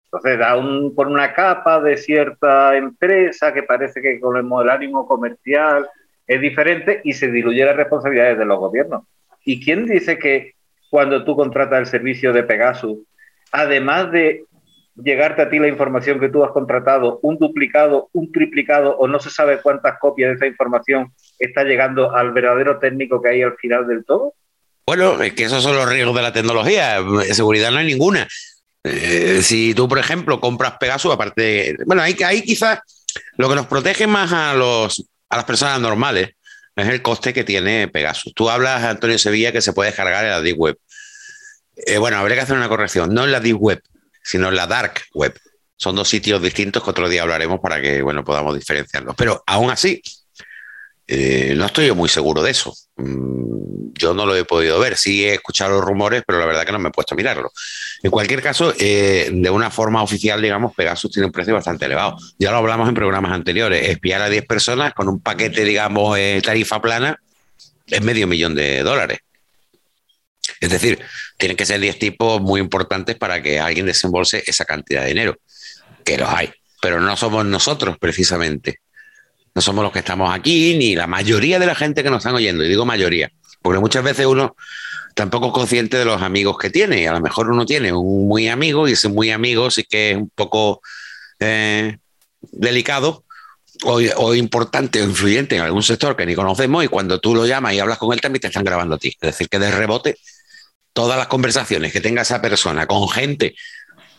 Entonces 0.04 0.38
da 0.38 0.56
un, 0.56 0.94
por 0.94 1.06
una 1.06 1.34
capa 1.34 1.80
de 1.80 1.96
cierta 1.96 2.76
empresa 2.76 3.52
que 3.52 3.62
parece 3.62 4.00
que 4.00 4.18
con 4.20 4.36
el 4.36 4.42
modelo 4.42 4.72
ánimo 4.72 5.06
comercial 5.06 5.88
es 6.26 6.40
diferente 6.40 7.00
y 7.04 7.12
se 7.12 7.30
diluye 7.30 7.64
las 7.64 7.76
responsabilidades 7.76 8.38
de 8.38 8.44
los 8.44 8.58
gobiernos. 8.58 9.02
¿Y 9.48 9.64
quién 9.64 9.86
dice 9.86 10.18
que 10.18 10.56
cuando 10.90 11.24
tú 11.24 11.34
contratas 11.34 11.78
el 11.78 11.86
servicio 11.86 12.34
de 12.34 12.42
Pegasus, 12.42 12.98
además 13.50 14.12
de 14.12 14.44
llegarte 14.94 15.40
a 15.40 15.48
ti 15.48 15.58
la 15.58 15.68
información 15.68 16.20
que 16.20 16.28
tú 16.28 16.44
has 16.44 16.50
contratado, 16.50 17.18
un 17.22 17.38
duplicado, 17.38 18.10
un 18.12 18.30
triplicado 18.30 18.94
o 18.98 19.08
no 19.08 19.18
se 19.18 19.30
sabe 19.30 19.62
cuántas 19.62 19.98
copias 20.00 20.28
de 20.28 20.36
esa 20.36 20.46
información 20.46 21.14
está 21.38 21.64
llegando 21.64 22.14
al 22.14 22.32
verdadero 22.32 22.78
técnico 22.78 23.22
que 23.22 23.30
hay 23.30 23.42
al 23.42 23.56
final 23.56 23.86
del 23.88 24.04
todo? 24.04 24.34
Bueno, 24.86 25.18
es 25.22 25.32
que 25.32 25.44
esos 25.44 25.62
son 25.62 25.76
los 25.76 25.88
riesgos 25.88 26.14
de 26.14 26.22
la 26.22 26.32
tecnología. 26.34 26.98
Seguridad 27.32 27.70
no 27.70 27.78
hay 27.78 27.86
ninguna. 27.86 28.28
Eh, 28.84 29.40
si 29.40 29.72
tú, 29.72 29.88
por 29.88 29.98
ejemplo, 29.98 30.40
compras 30.40 30.76
Pegasus, 30.78 31.14
aparte, 31.14 31.74
bueno, 31.86 32.02
ahí, 32.02 32.14
ahí 32.22 32.42
quizás 32.42 32.80
lo 33.38 33.48
que 33.48 33.54
nos 33.54 33.66
protege 33.66 34.06
más 34.06 34.30
a, 34.30 34.52
los, 34.52 35.08
a 35.30 35.36
las 35.36 35.46
personas 35.46 35.80
normales 35.80 36.34
es 36.78 36.88
el 36.88 37.02
coste 37.02 37.32
que 37.32 37.44
tiene 37.44 37.88
Pegasus. 37.88 38.32
Tú 38.34 38.48
hablas, 38.50 38.84
Antonio 38.84 39.18
Sevilla, 39.18 39.52
que 39.52 39.60
se 39.60 39.72
puede 39.72 39.90
descargar 39.90 40.24
en 40.24 40.30
la 40.30 40.40
Deep 40.40 40.58
Web. 40.58 40.78
Eh, 41.76 41.98
bueno, 41.98 42.18
habría 42.18 42.36
que 42.36 42.42
hacer 42.42 42.56
una 42.56 42.68
corrección. 42.68 43.12
No 43.12 43.24
en 43.24 43.32
la 43.32 43.40
Deep 43.40 43.56
Web, 43.60 43.82
sino 44.22 44.48
en 44.48 44.56
la 44.56 44.66
dark 44.66 45.02
web. 45.14 45.38
Son 45.76 45.94
dos 45.94 46.08
sitios 46.08 46.42
distintos 46.42 46.82
que 46.82 46.90
otro 46.90 47.08
día 47.08 47.22
hablaremos 47.22 47.60
para 47.60 47.80
que 47.80 48.02
bueno, 48.02 48.24
podamos 48.24 48.54
diferenciarlos. 48.54 49.14
Pero 49.16 49.42
aún 49.46 49.70
así, 49.70 50.02
eh, 51.10 51.54
no 51.56 51.64
estoy 51.64 51.90
muy 51.92 52.10
seguro 52.10 52.42
de 52.42 52.50
eso. 52.50 52.74
Mm, 52.96 53.94
yo 53.94 54.12
no 54.12 54.26
lo 54.26 54.36
he 54.36 54.44
podido 54.44 54.78
ver. 54.78 54.98
Sí 54.98 55.24
he 55.24 55.32
escuchado 55.34 55.72
los 55.72 55.84
rumores, 55.84 56.22
pero 56.26 56.38
la 56.38 56.44
verdad 56.44 56.66
que 56.66 56.72
no 56.72 56.78
me 56.78 56.90
he 56.90 56.92
puesto 56.92 57.14
a 57.14 57.16
mirarlo. 57.16 57.50
En 58.02 58.10
cualquier 58.10 58.42
caso, 58.42 58.74
eh, 58.78 59.30
de 59.32 59.50
una 59.50 59.70
forma 59.70 60.02
oficial, 60.02 60.42
digamos, 60.42 60.74
Pegasus 60.74 61.10
tiene 61.10 61.26
un 61.26 61.32
precio 61.32 61.54
bastante 61.54 61.86
elevado. 61.86 62.18
Ya 62.38 62.50
lo 62.50 62.58
hablamos 62.58 62.88
en 62.88 62.94
programas 62.94 63.32
anteriores. 63.32 63.88
Espiar 63.88 64.20
a 64.20 64.28
10 64.28 64.44
personas 64.46 64.92
con 64.92 65.08
un 65.08 65.20
paquete, 65.20 65.64
digamos, 65.64 66.18
eh, 66.18 66.42
tarifa 66.44 66.80
plana 66.82 67.18
es 67.86 68.02
medio 68.02 68.26
millón 68.26 68.54
de 68.54 68.82
dólares. 68.82 69.20
Es 70.60 70.70
decir, 70.70 70.98
tienen 71.38 71.56
que 71.56 71.64
ser 71.64 71.80
10 71.80 71.98
tipos 71.98 72.42
muy 72.42 72.60
importantes 72.60 73.16
para 73.16 73.42
que 73.42 73.58
alguien 73.58 73.86
desembolse 73.86 74.42
esa 74.46 74.66
cantidad 74.66 75.02
de 75.02 75.08
dinero, 75.08 75.38
que 76.04 76.18
los 76.18 76.28
hay, 76.28 76.50
pero 76.82 77.00
no 77.00 77.16
somos 77.16 77.46
nosotros 77.46 77.96
precisamente. 77.98 78.80
Somos 79.60 79.82
los 79.82 79.92
que 79.92 80.00
estamos 80.00 80.34
aquí, 80.34 80.76
ni 80.76 80.94
la 80.94 81.06
mayoría 81.06 81.58
de 81.58 81.66
la 81.66 81.74
gente 81.74 82.02
que 82.02 82.10
nos 82.10 82.18
están 82.18 82.34
oyendo, 82.34 82.64
y 82.64 82.68
digo 82.68 82.84
mayoría, 82.84 83.30
porque 83.62 83.80
muchas 83.80 84.04
veces 84.04 84.26
uno 84.26 84.56
tampoco 85.14 85.48
es 85.48 85.52
consciente 85.52 85.96
de 85.96 86.04
los 86.04 86.22
amigos 86.22 86.56
que 86.58 86.70
tiene, 86.70 87.02
y 87.02 87.06
a 87.06 87.12
lo 87.12 87.20
mejor 87.20 87.50
uno 87.50 87.66
tiene 87.66 87.92
un 87.92 88.28
muy 88.28 88.48
amigo, 88.48 88.88
y 88.88 88.92
ese 88.92 89.08
muy 89.08 89.30
amigo 89.30 89.70
sí 89.70 89.84
que 89.84 90.12
es 90.12 90.16
un 90.16 90.30
poco 90.30 90.80
eh, 91.40 91.98
delicado, 92.52 93.24
o, 93.84 94.00
o, 94.16 94.34
importante 94.34 95.00
o 95.00 95.04
influyente 95.04 95.56
en 95.56 95.62
algún 95.62 95.82
sector 95.82 96.16
que 96.16 96.26
ni 96.26 96.34
conocemos 96.34 96.84
y 96.84 96.88
cuando 96.88 97.20
tú 97.20 97.34
lo 97.34 97.46
llamas 97.46 97.74
y 97.74 97.78
hablas 97.78 97.98
con 97.98 98.12
él 98.12 98.20
también 98.20 98.40
te 98.40 98.48
están 98.48 98.64
grabando 98.64 98.96
a 98.96 98.98
ti. 98.98 99.08
Es 99.08 99.20
decir, 99.20 99.48
que 99.48 99.60
de 99.60 99.70
rebote 99.70 100.16
todas 100.92 101.16
las 101.16 101.28
conversaciones 101.28 101.92
que 101.92 102.00
tenga 102.00 102.22
esa 102.22 102.42
persona 102.42 102.86
con 102.86 103.08
gente 103.08 103.54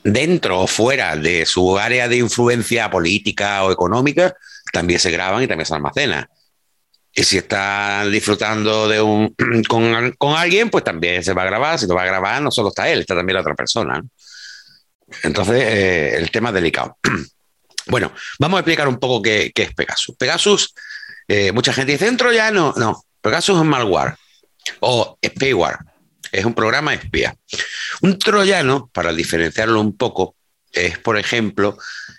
dentro 0.03 0.62
o 0.62 0.67
fuera 0.67 1.15
de 1.15 1.46
su 1.46 1.77
área 1.77 2.08
de 2.08 2.17
influencia 2.17 2.89
política 2.89 3.63
o 3.63 3.72
económica, 3.72 4.34
también 4.72 5.00
se 5.00 5.12
graban 5.12 5.44
y 5.44 5.48
también 5.48 5.66
se 5.66 5.74
almacenan. 5.76 6.28
Y 7.14 7.24
si 7.24 7.38
está 7.38 8.06
disfrutando 8.06 8.88
de 8.88 9.02
un, 9.02 9.36
con, 9.68 10.36
alguien, 10.36 10.70
pues 10.70 10.84
también 10.84 11.24
se 11.24 11.34
va 11.34 11.44
a 11.44 11.46
grabar. 11.46 11.80
Si 11.80 11.88
lo 11.88 11.96
va 11.96 12.04
a 12.04 12.08
grabar, 12.08 12.42
no 12.42 12.52
solo 12.52 12.70
está 12.70 12.90
él, 12.90 13.02
está 13.02 13.16
también 13.16 13.36
la 13.36 13.42
otra 13.42 13.56
persona. 13.56 14.02
Entonces, 15.24 15.64
eh, 15.64 16.18
el 16.18 16.30
tema 16.32 16.50
es 16.50 16.56
delicado. 16.56 16.98
bueno, 17.88 18.14
vamos 18.38 18.58
a 18.58 18.62
explicar 18.62 18.88
un 18.88 19.00
poco 19.00 19.22
qué, 19.22 19.52
es 19.54 19.74
Pegasus. 19.74 20.16
Pegasus, 20.18 20.74
eh, 21.28 21.52
mucha 21.52 21.74
gente 21.74 21.92
dice, 21.92 22.08
¿en 22.08 22.18
ya 22.18 22.52
No, 22.52 22.74
no. 22.78 23.04
Pegasus 23.22 23.58
es 23.58 23.66
malware 23.66 24.16
o 24.82 25.18
spyware 25.26 25.78
es 26.32 26.46
un 26.46 26.54
programa 26.54 26.94
espía. 26.94 27.36
Un 28.02 28.18
troyano, 28.18 28.90
para 28.94 29.14
diferenciarlo 29.14 29.82
un 29.82 29.98
poco, 29.98 30.36
es, 30.72 30.98
por 31.00 31.18
ejemplo, 31.18 31.78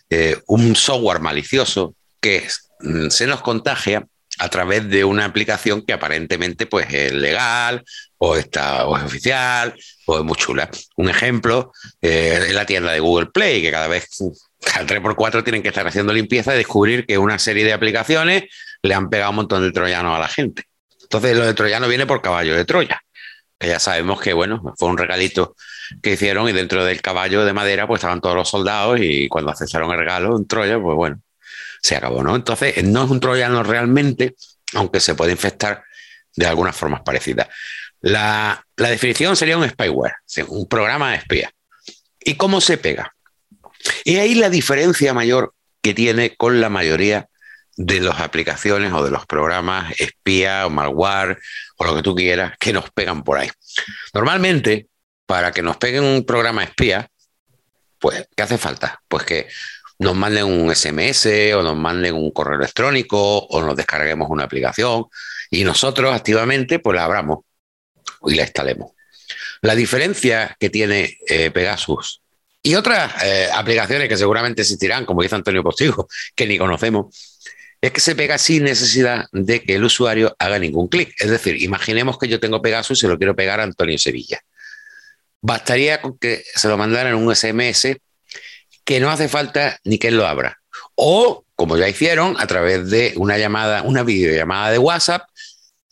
eh, 0.09 0.41
un 0.47 0.75
software 0.75 1.21
malicioso 1.21 1.95
que 2.21 2.47
mm, 2.81 3.09
se 3.09 3.27
nos 3.27 3.43
contagia 3.43 4.07
a 4.39 4.49
través 4.49 4.89
de 4.89 5.05
una 5.05 5.25
aplicación 5.25 5.83
que 5.83 5.93
aparentemente 5.93 6.67
pues, 6.67 6.93
es 6.93 7.13
legal 7.13 7.85
o, 8.19 8.37
está, 8.37 8.87
o 8.87 8.97
es 8.97 9.05
oficial 9.05 9.75
o 10.07 10.19
es 10.19 10.25
muy 10.25 10.37
chula. 10.37 10.71
Un 10.97 11.11
ejemplo 11.11 11.73
eh, 12.01 12.47
es 12.49 12.55
la 12.55 12.65
tienda 12.65 12.93
de 12.93 13.01
Google 13.01 13.27
Play, 13.27 13.61
que 13.61 13.71
cada 13.71 13.89
vez, 13.89 14.09
cada 14.61 14.87
3x4 14.87 15.45
tienen 15.45 15.63
que 15.63 15.69
estar 15.69 15.87
haciendo 15.87 16.13
limpieza 16.13 16.55
y 16.55 16.59
descubrir 16.59 17.07
que 17.07 17.19
una 17.19 17.39
serie 17.39 17.65
de 17.65 17.73
aplicaciones 17.73 18.45
le 18.83 18.95
han 18.95 19.11
pegado 19.11 19.31
un 19.31 19.37
montón 19.37 19.63
de 19.63 19.73
troyanos 19.73 20.17
a 20.17 20.21
la 20.21 20.29
gente. 20.29 20.65
Entonces 21.03 21.37
lo 21.37 21.45
de 21.45 21.55
troyano 21.55 21.89
viene 21.89 22.07
por 22.07 22.23
caballo 22.23 22.55
de 22.55 22.65
Troya 22.65 23.03
que 23.61 23.69
ya 23.69 23.79
sabemos 23.79 24.21
que, 24.23 24.33
bueno, 24.33 24.75
fue 24.79 24.89
un 24.89 24.97
regalito 24.97 25.55
que 26.03 26.13
hicieron 26.13 26.49
y 26.49 26.53
dentro 26.53 26.83
del 26.83 27.03
caballo 27.03 27.45
de 27.45 27.53
madera 27.53 27.87
pues 27.87 27.99
estaban 27.99 28.23
todos 28.23 28.35
los 28.35 28.49
soldados 28.49 28.99
y 29.03 29.29
cuando 29.29 29.51
aceptaron 29.53 29.91
el 29.93 29.99
regalo 29.99 30.35
en 30.39 30.47
Troya, 30.47 30.81
pues 30.81 30.97
bueno, 30.97 31.21
se 31.83 31.97
acabó, 31.97 32.23
¿no? 32.23 32.37
Entonces, 32.37 32.83
no 32.85 33.05
es 33.05 33.11
un 33.11 33.21
troyano 33.21 33.63
realmente, 33.63 34.35
aunque 34.75 35.01
se 35.01 35.15
puede 35.15 35.33
infectar 35.33 35.85
de 36.35 36.47
algunas 36.47 36.77
formas 36.77 37.03
parecidas. 37.03 37.49
La, 38.01 38.65
la 38.77 38.89
definición 38.89 39.37
sería 39.37 39.59
un 39.59 39.69
spyware, 39.69 40.15
un 40.49 40.67
programa 40.69 41.11
de 41.11 41.17
espía. 41.17 41.53
¿Y 42.21 42.35
cómo 42.35 42.61
se 42.61 42.79
pega? 42.79 43.15
Y 44.05 44.17
ahí 44.17 44.35
la 44.35 44.51
diferencia 44.51 45.15
mayor 45.15 45.55
que 45.83 45.95
tiene 45.95 46.37
con 46.37 46.61
la 46.61 46.69
mayoría 46.69 47.29
de 47.77 48.01
las 48.01 48.21
aplicaciones 48.21 48.93
o 48.93 49.03
de 49.03 49.11
los 49.11 49.25
programas 49.27 49.99
espía 49.99 50.67
o 50.67 50.71
malware 50.71 51.39
o 51.77 51.85
lo 51.85 51.97
que 51.97 52.03
tú 52.03 52.15
quieras 52.15 52.55
que 52.59 52.73
nos 52.73 52.91
pegan 52.91 53.23
por 53.23 53.39
ahí. 53.39 53.51
Normalmente, 54.13 54.89
para 55.25 55.53
que 55.53 55.63
nos 55.63 55.79
peguen 55.79 56.05
un 56.05 56.27
programa 56.27 56.65
espía, 56.65 57.09
pues, 57.99 58.29
¿qué 58.37 58.43
hace 58.43 58.59
falta? 58.59 59.01
Pues 59.09 59.25
que 59.25 59.49
nos 60.01 60.17
manden 60.17 60.47
un 60.47 60.75
SMS 60.75 61.27
o 61.55 61.63
nos 61.63 61.77
manden 61.77 62.15
un 62.15 62.31
correo 62.31 62.59
electrónico 62.59 63.39
o 63.39 63.63
nos 63.63 63.77
descarguemos 63.77 64.31
una 64.31 64.45
aplicación 64.45 65.05
y 65.51 65.63
nosotros 65.63 66.15
activamente 66.15 66.79
pues 66.79 66.97
la 66.97 67.05
abramos 67.05 67.41
y 68.25 68.35
la 68.35 68.43
instalemos. 68.43 68.93
La 69.61 69.75
diferencia 69.75 70.57
que 70.59 70.71
tiene 70.71 71.19
eh, 71.29 71.51
Pegasus 71.51 72.23
y 72.63 72.77
otras 72.77 73.13
eh, 73.23 73.49
aplicaciones 73.53 74.09
que 74.09 74.17
seguramente 74.17 74.63
existirán, 74.63 75.05
como 75.05 75.23
dice 75.23 75.35
Antonio 75.35 75.63
Postigo, 75.63 76.09
que 76.35 76.47
ni 76.47 76.57
conocemos, 76.57 77.15
es 77.79 77.93
que 77.93 78.01
se 78.01 78.15
pega 78.15 78.39
sin 78.39 78.65
necesidad 78.65 79.27
de 79.33 79.63
que 79.63 79.75
el 79.75 79.85
usuario 79.85 80.35
haga 80.39 80.59
ningún 80.59 80.89
clic. 80.89 81.15
Es 81.19 81.29
decir, 81.29 81.63
imaginemos 81.63 82.19
que 82.19 82.29
yo 82.29 82.41
tengo 82.41 82.63
Pegasus 82.63 82.99
y 82.99 83.01
se 83.03 83.09
lo 83.09 83.19
quiero 83.19 83.37
pegar 83.37 83.61
a 83.61 83.65
Antonio 83.65 83.99
Sevilla. 83.99 84.41
Bastaría 85.43 86.01
con 86.01 86.19
que 86.19 86.43
se 86.55 86.69
lo 86.69 86.79
mandaran 86.79 87.15
un 87.17 87.35
SMS 87.35 87.99
que 88.91 88.99
no 88.99 89.09
hace 89.09 89.29
falta 89.29 89.79
ni 89.85 89.99
que 89.99 90.09
él 90.09 90.17
lo 90.17 90.27
abra. 90.27 90.59
O, 90.97 91.45
como 91.55 91.77
ya 91.77 91.89
hicieron, 91.89 92.35
a 92.41 92.49
través 92.49 92.91
de 92.91 93.13
una 93.15 93.39
llamada, 93.39 93.83
una 93.83 94.03
videollamada 94.03 94.73
de 94.73 94.79
WhatsApp, 94.79 95.29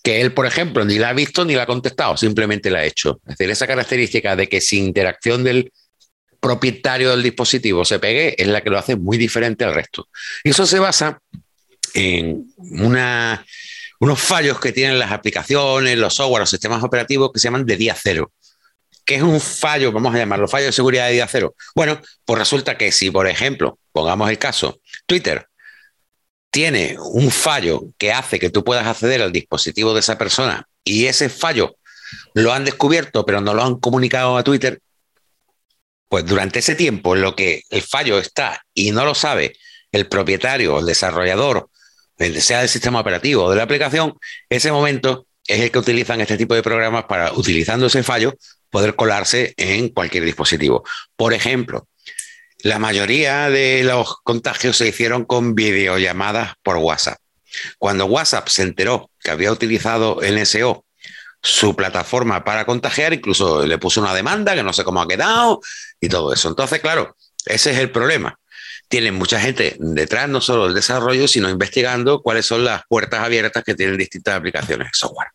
que 0.03 0.21
él, 0.21 0.33
por 0.33 0.47
ejemplo, 0.47 0.85
ni 0.85 0.99
la 0.99 1.11
ha 1.11 1.13
visto 1.13 1.45
ni 1.45 1.55
la 1.55 1.63
ha 1.63 1.67
contestado, 1.67 2.17
simplemente 2.17 2.71
la 2.71 2.81
ha 2.81 2.85
hecho. 2.85 3.21
Es 3.25 3.39
decir, 3.39 3.53
esa 3.53 3.69
característica 3.69 4.35
de 4.35 4.49
que 4.49 4.61
sin 4.61 4.87
interacción 4.87 5.45
del 5.45 5.73
propietario 6.41 7.11
del 7.13 7.23
dispositivo 7.23 7.85
se 7.85 8.01
pegue 8.01 8.35
es 8.37 8.49
la 8.49 8.63
que 8.63 8.71
lo 8.71 8.79
hace 8.81 8.97
muy 8.97 9.17
diferente 9.17 9.65
al 9.65 9.77
resto. 9.77 10.09
Y 10.43 10.51
eso 10.51 10.67
se 10.67 10.81
basa 10.81 11.21
en 11.95 12.53
unos 14.01 14.21
fallos 14.21 14.59
que 14.59 14.73
tienen 14.73 14.99
las 14.99 15.13
aplicaciones, 15.13 15.97
los 15.99 16.15
software, 16.15 16.41
los 16.41 16.51
sistemas 16.51 16.83
operativos 16.83 17.31
que 17.33 17.39
se 17.39 17.47
llaman 17.47 17.65
de 17.65 17.77
día 17.77 17.97
cero. 17.97 18.33
¿Qué 19.09 19.15
es 19.15 19.23
un 19.23 19.41
fallo? 19.41 19.91
Vamos 19.91 20.15
a 20.15 20.19
llamarlo 20.19 20.47
fallo 20.49 20.67
de 20.67 20.73
seguridad 20.73 21.07
de 21.07 21.15
día 21.15 21.27
cero. 21.27 21.55
Bueno, 21.75 21.99
pues 22.27 22.39
resulta 22.39 22.77
que 22.77 22.93
si, 22.93 23.11
por 23.11 23.27
ejemplo, 23.27 23.79
pongamos 23.91 24.29
el 24.29 24.37
caso, 24.37 24.83
Twitter 25.07 25.49
tiene 26.51 26.95
un 26.99 27.31
fallo 27.31 27.85
que 27.97 28.13
hace 28.13 28.39
que 28.39 28.51
tú 28.51 28.63
puedas 28.63 28.87
acceder 28.87 29.23
al 29.23 29.33
dispositivo 29.33 29.95
de 29.95 30.01
esa 30.01 30.19
persona 30.19 30.69
y 30.85 31.07
ese 31.07 31.31
fallo 31.31 31.79
lo 32.35 32.53
han 32.53 32.67
descubierto 32.67 33.25
pero 33.25 33.41
no 33.41 33.55
lo 33.55 33.65
han 33.65 33.77
comunicado 33.77 34.37
a 34.37 34.45
Twitter, 34.45 34.83
pues 36.11 36.27
durante 36.27 36.59
ese 36.59 36.75
tiempo 36.75 37.17
en 37.17 37.23
lo 37.23 37.35
que 37.35 37.63
el 37.71 37.81
fallo 37.81 38.19
está 38.19 38.63
y 38.75 38.91
no 38.91 39.07
lo 39.07 39.15
sabe 39.15 39.57
el 39.91 40.07
propietario, 40.07 40.81
el 40.81 40.85
desarrollador, 40.85 41.71
el 42.19 42.43
sea 42.43 42.61
del 42.61 42.69
sistema 42.69 43.01
operativo 43.01 43.45
o 43.45 43.51
de 43.51 43.57
la 43.57 43.63
aplicación, 43.63 44.19
ese 44.51 44.71
momento 44.71 45.27
es 45.47 45.61
el 45.61 45.71
que 45.71 45.79
utilizan 45.79 46.21
este 46.21 46.37
tipo 46.37 46.55
de 46.55 46.63
programas 46.63 47.05
para, 47.05 47.33
utilizando 47.33 47.87
ese 47.87 48.03
fallo, 48.03 48.35
poder 48.71 48.95
colarse 48.95 49.55
en 49.57 49.89
cualquier 49.89 50.25
dispositivo. 50.25 50.85
Por 51.17 51.33
ejemplo, 51.35 51.89
la 52.63 52.79
mayoría 52.79 53.49
de 53.51 53.85
los 53.85 54.17
contagios 54.23 54.77
se 54.77 54.89
hicieron 54.89 55.25
con 55.25 55.55
videollamadas 55.55 56.55
por 56.63 56.77
WhatsApp. 56.77 57.19
Cuando 57.79 58.07
WhatsApp 58.07 58.49
se 58.49 58.63
enteró 58.63 59.11
que 59.21 59.31
había 59.31 59.53
utilizado 59.53 60.21
NSO 60.23 60.85
su 61.41 61.77
plataforma 61.77 62.45
para 62.45 62.67
contagiar, 62.67 63.13
incluso 63.15 63.65
le 63.65 63.79
puso 63.79 64.01
una 64.01 64.15
demanda 64.15 64.55
que 64.55 64.63
no 64.63 64.73
sé 64.73 64.83
cómo 64.85 65.01
ha 65.01 65.09
quedado 65.09 65.61
y 66.01 66.09
todo 66.09 66.33
eso. 66.33 66.49
Entonces, 66.49 66.81
claro, 66.81 67.17
ese 67.47 67.71
es 67.71 67.79
el 67.79 67.91
problema. 67.91 68.39
Tienen 68.89 69.15
mucha 69.15 69.39
gente 69.39 69.77
detrás, 69.79 70.29
no 70.29 70.41
solo 70.41 70.65
del 70.65 70.75
desarrollo, 70.75 71.29
sino 71.29 71.49
investigando 71.49 72.23
cuáles 72.23 72.47
son 72.47 72.65
las 72.65 72.83
puertas 72.89 73.21
abiertas 73.21 73.63
que 73.63 73.75
tienen 73.75 73.97
distintas 73.99 74.35
aplicaciones 74.35 74.89
de 74.89 74.93
software. 74.95 75.29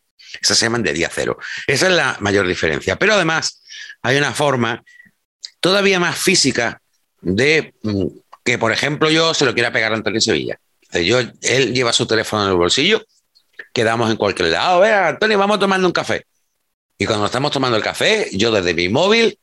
Esas 0.43 0.57
se 0.57 0.65
llaman 0.65 0.83
de 0.83 0.93
día 0.93 1.09
cero. 1.12 1.38
Esa 1.65 1.88
es 1.88 1.93
la 1.93 2.17
mayor 2.19 2.45
diferencia. 2.45 2.97
Pero 2.97 3.13
además, 3.13 3.63
hay 4.01 4.17
una 4.17 4.33
forma 4.33 4.83
todavía 5.59 6.00
más 6.00 6.17
física 6.17 6.81
de 7.21 7.73
mm, 7.81 8.05
que, 8.43 8.57
por 8.57 8.71
ejemplo, 8.71 9.09
yo 9.09 9.33
se 9.33 9.45
lo 9.45 9.53
quiera 9.53 9.71
pegar 9.71 9.93
a 9.93 9.95
Antonio 9.95 10.21
Sevilla. 10.21 10.59
Yo, 10.91 11.19
él 11.41 11.73
lleva 11.73 11.91
su 11.93 12.05
teléfono 12.05 12.43
en 12.43 12.50
el 12.50 12.55
bolsillo 12.55 13.03
quedamos 13.73 14.09
en 14.09 14.17
cualquier 14.17 14.50
lado. 14.50 14.81
Vea, 14.81 15.09
Antonio, 15.09 15.38
vamos 15.38 15.59
tomando 15.59 15.88
un 15.88 15.93
café. 15.93 16.25
Y 16.97 17.05
cuando 17.05 17.25
estamos 17.25 17.51
tomando 17.51 17.75
el 17.75 17.83
café, 17.83 18.29
yo 18.31 18.51
desde 18.51 18.73
mi 18.73 18.88
móvil, 18.88 19.38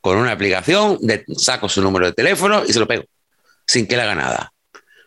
con 0.00 0.18
una 0.18 0.32
aplicación, 0.32 0.98
saco 1.36 1.68
su 1.68 1.80
número 1.80 2.06
de 2.06 2.12
teléfono 2.12 2.64
y 2.66 2.72
se 2.72 2.80
lo 2.80 2.86
pego, 2.86 3.04
sin 3.66 3.86
que 3.86 3.96
le 3.96 4.02
haga 4.02 4.14
nada. 4.14 4.52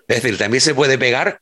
Es 0.07 0.21
decir, 0.21 0.37
también 0.37 0.61
se 0.61 0.73
puede 0.73 0.97
pegar 0.97 1.39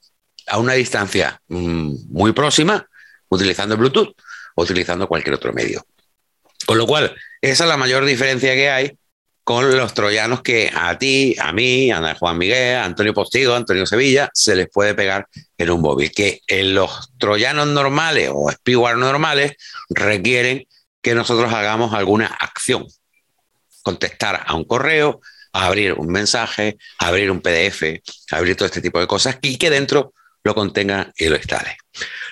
a 0.47 0.57
una 0.57 0.73
distancia 0.73 1.39
mm, 1.47 1.93
muy 2.09 2.33
próxima 2.33 2.88
utilizando 3.29 3.77
Bluetooth 3.77 4.15
o 4.55 4.63
utilizando 4.63 5.07
cualquier 5.07 5.35
otro 5.35 5.53
medio. 5.53 5.85
Con 6.65 6.77
lo 6.77 6.85
cual, 6.85 7.15
esa 7.41 7.63
es 7.63 7.69
la 7.69 7.77
mayor 7.77 8.05
diferencia 8.05 8.53
que 8.53 8.69
hay 8.69 8.97
con 9.49 9.75
los 9.75 9.95
troyanos 9.95 10.43
que 10.43 10.71
a 10.71 10.95
ti, 10.99 11.35
a 11.39 11.51
mí, 11.51 11.89
a 11.89 12.13
Juan 12.13 12.37
Miguel, 12.37 12.75
a 12.75 12.85
Antonio 12.85 13.15
Postigo, 13.15 13.55
a 13.55 13.57
Antonio 13.57 13.87
Sevilla, 13.87 14.29
se 14.31 14.55
les 14.55 14.69
puede 14.69 14.93
pegar 14.93 15.27
en 15.57 15.71
un 15.71 15.81
móvil. 15.81 16.11
Que 16.11 16.41
en 16.45 16.75
los 16.75 17.09
troyanos 17.17 17.65
normales 17.65 18.29
o 18.31 18.51
spyware 18.51 18.97
normales 18.97 19.53
requieren 19.89 20.67
que 21.01 21.15
nosotros 21.15 21.51
hagamos 21.51 21.95
alguna 21.95 22.27
acción. 22.27 22.85
Contestar 23.81 24.43
a 24.45 24.53
un 24.53 24.65
correo, 24.65 25.19
abrir 25.51 25.93
un 25.93 26.09
mensaje, 26.09 26.77
abrir 26.99 27.31
un 27.31 27.41
PDF, 27.41 28.03
abrir 28.29 28.55
todo 28.55 28.67
este 28.67 28.81
tipo 28.81 28.99
de 28.99 29.07
cosas 29.07 29.39
y 29.41 29.57
que 29.57 29.71
dentro 29.71 30.13
lo 30.43 30.55
contenga 30.55 31.11
y 31.17 31.27
lo 31.27 31.35
instale. 31.35 31.77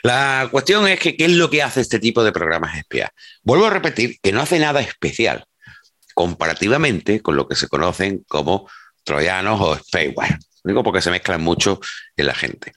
La 0.03 0.47
cuestión 0.51 0.87
es 0.87 0.99
que, 0.99 1.15
¿qué 1.15 1.25
es 1.25 1.31
lo 1.31 1.49
que 1.49 1.63
hace 1.63 1.81
este 1.81 1.99
tipo 1.99 2.23
de 2.23 2.31
programas 2.31 2.77
espía? 2.77 3.11
Vuelvo 3.43 3.65
a 3.65 3.69
repetir 3.69 4.17
que 4.21 4.31
no 4.31 4.41
hace 4.41 4.59
nada 4.59 4.81
especial 4.81 5.45
comparativamente 6.13 7.21
con 7.21 7.35
lo 7.35 7.47
que 7.47 7.55
se 7.55 7.67
conocen 7.67 8.23
como 8.27 8.69
troyanos 9.03 9.59
o 9.61 9.77
spyware. 9.77 10.37
Digo 10.63 10.83
porque 10.83 11.01
se 11.01 11.11
mezclan 11.11 11.41
mucho 11.41 11.79
en 12.15 12.25
la 12.25 12.33
gente. 12.33 12.73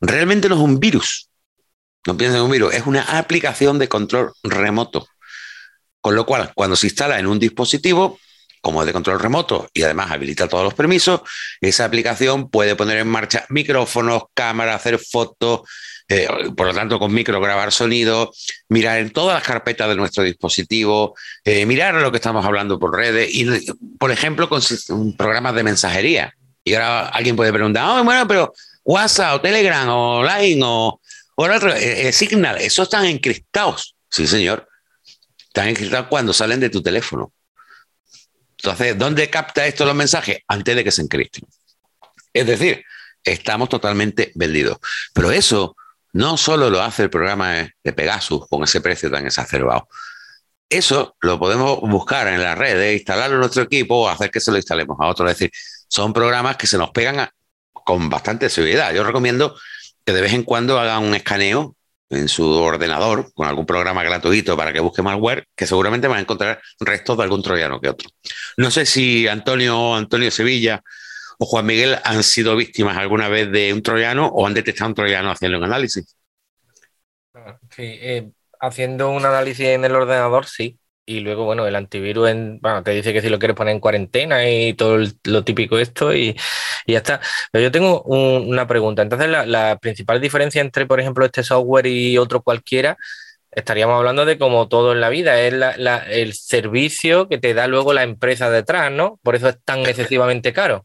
Realmente 0.00 0.48
no 0.48 0.54
es 0.54 0.60
un 0.60 0.78
virus. 0.78 1.30
No 2.06 2.16
piensen 2.16 2.38
en 2.38 2.44
un 2.44 2.50
virus, 2.50 2.74
es 2.74 2.86
una 2.86 3.18
aplicación 3.18 3.78
de 3.78 3.88
control 3.88 4.32
remoto. 4.42 5.08
Con 6.00 6.14
lo 6.14 6.24
cual, 6.24 6.52
cuando 6.54 6.76
se 6.76 6.86
instala 6.86 7.18
en 7.18 7.26
un 7.26 7.38
dispositivo, 7.38 8.18
como 8.60 8.82
es 8.82 8.86
de 8.86 8.92
control 8.92 9.20
remoto 9.20 9.68
y 9.72 9.82
además 9.82 10.10
habilita 10.10 10.48
todos 10.48 10.64
los 10.64 10.74
permisos, 10.74 11.20
esa 11.60 11.84
aplicación 11.84 12.50
puede 12.50 12.76
poner 12.76 12.98
en 12.98 13.08
marcha 13.08 13.44
micrófonos, 13.48 14.24
cámaras, 14.34 14.76
hacer 14.76 14.98
fotos, 14.98 15.62
eh, 16.10 16.26
por 16.56 16.66
lo 16.66 16.74
tanto, 16.74 16.98
con 16.98 17.12
micro 17.12 17.38
grabar 17.38 17.70
sonido, 17.70 18.32
mirar 18.70 18.98
en 18.98 19.10
todas 19.10 19.34
las 19.34 19.46
carpetas 19.46 19.88
de 19.88 19.94
nuestro 19.94 20.22
dispositivo, 20.22 21.14
eh, 21.44 21.66
mirar 21.66 21.94
lo 21.96 22.10
que 22.10 22.16
estamos 22.16 22.44
hablando 22.46 22.78
por 22.78 22.96
redes 22.96 23.28
y, 23.30 23.46
por 23.98 24.10
ejemplo, 24.10 24.48
con 24.48 24.62
programas 25.18 25.54
de 25.54 25.62
mensajería. 25.62 26.34
Y 26.64 26.74
ahora 26.74 27.08
alguien 27.08 27.36
puede 27.36 27.52
preguntar, 27.52 28.02
bueno, 28.04 28.26
pero 28.26 28.54
WhatsApp 28.84 29.36
o 29.36 29.40
Telegram 29.42 29.88
o 29.90 30.24
Line 30.24 30.62
o, 30.64 30.98
otro, 31.34 31.74
eh, 31.74 32.10
Signal, 32.10 32.56
esos 32.56 32.84
están 32.84 33.04
encriptados. 33.04 33.94
Sí, 34.10 34.26
señor. 34.26 34.66
Están 35.38 35.68
encriptados 35.68 36.08
cuando 36.08 36.32
salen 36.32 36.60
de 36.60 36.70
tu 36.70 36.82
teléfono. 36.82 37.32
Entonces, 38.58 38.98
¿dónde 38.98 39.30
capta 39.30 39.66
esto 39.66 39.84
los 39.84 39.94
mensajes? 39.94 40.38
Antes 40.48 40.76
de 40.76 40.84
que 40.84 40.90
se 40.90 41.02
encripten. 41.02 41.44
Es 42.32 42.46
decir, 42.46 42.84
estamos 43.24 43.68
totalmente 43.68 44.32
vendidos. 44.34 44.78
Pero 45.12 45.30
eso 45.30 45.76
no 46.12 46.36
solo 46.36 46.70
lo 46.70 46.82
hace 46.82 47.04
el 47.04 47.10
programa 47.10 47.68
de 47.84 47.92
Pegasus 47.92 48.46
con 48.48 48.64
ese 48.64 48.80
precio 48.80 49.10
tan 49.10 49.26
exacerbado. 49.26 49.88
Eso 50.68 51.16
lo 51.20 51.38
podemos 51.38 51.80
buscar 51.80 52.28
en 52.28 52.42
la 52.42 52.54
red, 52.54 52.92
instalarlo 52.92 53.36
en 53.36 53.40
nuestro 53.40 53.62
equipo 53.62 54.02
o 54.02 54.08
hacer 54.08 54.30
que 54.30 54.40
se 54.40 54.50
lo 54.50 54.56
instalemos 54.56 54.98
a 55.00 55.06
otro. 55.06 55.26
Es 55.28 55.38
decir, 55.38 55.50
son 55.88 56.12
programas 56.12 56.56
que 56.56 56.66
se 56.66 56.76
nos 56.76 56.90
pegan 56.90 57.28
con 57.72 58.10
bastante 58.10 58.50
seguridad. 58.50 58.92
Yo 58.92 59.04
recomiendo 59.04 59.58
que 60.04 60.12
de 60.12 60.20
vez 60.20 60.32
en 60.32 60.42
cuando 60.42 60.78
hagan 60.78 61.04
un 61.04 61.14
escaneo 61.14 61.76
en 62.10 62.28
su 62.28 62.48
ordenador 62.50 63.32
con 63.34 63.46
algún 63.46 63.66
programa 63.66 64.02
gratuito 64.02 64.56
para 64.56 64.72
que 64.72 64.80
busque 64.80 65.02
malware, 65.02 65.46
que 65.54 65.66
seguramente 65.66 66.08
van 66.08 66.18
a 66.18 66.22
encontrar 66.22 66.60
restos 66.80 67.16
de 67.16 67.22
algún 67.22 67.42
troyano 67.42 67.80
que 67.80 67.90
otro. 67.90 68.08
No 68.56 68.70
sé 68.70 68.86
si 68.86 69.28
Antonio, 69.28 69.94
Antonio 69.94 70.30
Sevilla 70.30 70.82
o 71.38 71.46
Juan 71.46 71.66
Miguel 71.66 71.98
han 72.04 72.22
sido 72.22 72.56
víctimas 72.56 72.96
alguna 72.96 73.28
vez 73.28 73.50
de 73.50 73.72
un 73.72 73.82
troyano 73.82 74.26
o 74.26 74.46
han 74.46 74.54
detectado 74.54 74.88
un 74.88 74.94
troyano 74.94 75.30
haciendo 75.30 75.58
un 75.58 75.64
análisis. 75.64 76.16
Sí, 77.70 77.82
eh, 78.00 78.30
haciendo 78.60 79.10
un 79.10 79.24
análisis 79.24 79.66
en 79.66 79.84
el 79.84 79.94
ordenador, 79.94 80.46
sí. 80.46 80.78
Y 81.08 81.20
luego, 81.20 81.44
bueno, 81.44 81.66
el 81.66 81.74
antivirus 81.74 82.30
bueno, 82.60 82.82
te 82.82 82.90
dice 82.90 83.14
que 83.14 83.22
si 83.22 83.30
lo 83.30 83.38
quieres 83.38 83.56
poner 83.56 83.74
en 83.74 83.80
cuarentena 83.80 84.48
y 84.48 84.74
todo 84.74 84.98
lo 85.24 85.42
típico 85.42 85.78
esto 85.78 86.14
y, 86.14 86.36
ya 86.86 86.98
está. 86.98 87.20
Pero 87.50 87.62
yo 87.62 87.72
tengo 87.72 88.02
una 88.02 88.66
pregunta. 88.66 89.02
Entonces, 89.02 89.28
la, 89.28 89.78
principal 89.80 90.20
diferencia 90.20 90.60
entre, 90.60 90.86
por 90.86 91.00
ejemplo, 91.00 91.24
este 91.24 91.42
software 91.42 91.86
y 91.86 92.18
otro 92.18 92.42
cualquiera, 92.42 92.98
estaríamos 93.50 93.96
hablando 93.96 94.26
de 94.26 94.38
como 94.38 94.68
todo 94.68 94.92
en 94.92 95.00
la 95.00 95.08
vida, 95.08 95.40
es 95.40 95.54
el 96.10 96.34
servicio 96.34 97.28
que 97.28 97.38
te 97.38 97.54
da 97.54 97.66
luego 97.68 97.94
la 97.94 98.02
empresa 98.02 98.50
detrás, 98.50 98.92
¿no? 98.92 99.18
Por 99.22 99.34
eso 99.34 99.48
es 99.48 99.56
tan 99.64 99.80
excesivamente 99.80 100.52
caro 100.52 100.84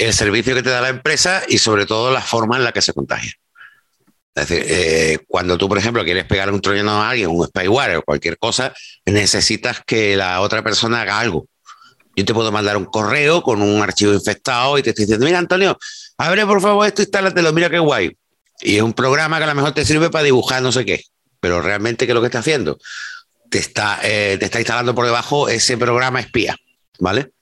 el 0.00 0.14
servicio 0.14 0.54
que 0.54 0.62
te 0.62 0.70
da 0.70 0.80
la 0.80 0.88
empresa 0.88 1.42
y 1.46 1.58
sobre 1.58 1.84
todo 1.84 2.10
la 2.10 2.22
forma 2.22 2.56
en 2.56 2.64
la 2.64 2.72
que 2.72 2.80
se 2.80 2.94
contagia. 2.94 3.32
Es 4.34 4.48
decir, 4.48 4.64
eh, 4.68 5.18
cuando 5.26 5.58
tú, 5.58 5.68
por 5.68 5.78
ejemplo, 5.78 6.04
quieres 6.04 6.24
pegar 6.24 6.52
un 6.52 6.60
troyano 6.60 7.02
a 7.02 7.10
alguien, 7.10 7.30
un 7.30 7.46
spyware 7.46 7.96
o 7.96 8.02
cualquier 8.02 8.38
cosa, 8.38 8.72
necesitas 9.04 9.82
que 9.84 10.16
la 10.16 10.40
otra 10.40 10.62
persona 10.62 11.02
haga 11.02 11.18
algo. 11.18 11.46
Yo 12.14 12.24
te 12.24 12.34
puedo 12.34 12.52
mandar 12.52 12.76
un 12.76 12.84
correo 12.84 13.42
con 13.42 13.62
un 13.62 13.82
archivo 13.82 14.12
infectado 14.12 14.78
y 14.78 14.82
te 14.82 14.90
estoy 14.90 15.06
diciendo, 15.06 15.26
mira, 15.26 15.38
Antonio, 15.38 15.78
abre 16.16 16.46
por 16.46 16.60
favor 16.60 16.86
esto, 16.86 17.02
instálatelo, 17.02 17.52
mira 17.52 17.70
qué 17.70 17.78
guay. 17.78 18.16
Y 18.60 18.76
es 18.76 18.82
un 18.82 18.92
programa 18.92 19.38
que 19.38 19.44
a 19.44 19.48
lo 19.48 19.54
mejor 19.54 19.72
te 19.72 19.84
sirve 19.84 20.10
para 20.10 20.24
dibujar 20.24 20.62
no 20.62 20.70
sé 20.70 20.84
qué, 20.84 21.02
pero 21.40 21.60
realmente, 21.60 22.06
¿qué 22.06 22.12
es 22.12 22.14
lo 22.14 22.20
que 22.20 22.26
está 22.26 22.40
haciendo? 22.40 22.78
Te 23.48 23.58
está, 23.58 24.00
eh, 24.02 24.36
te 24.38 24.44
está 24.44 24.58
instalando 24.58 24.94
por 24.94 25.06
debajo 25.06 25.48
ese 25.48 25.76
programa 25.76 26.20
espía, 26.20 26.56
¿vale? 26.98 27.32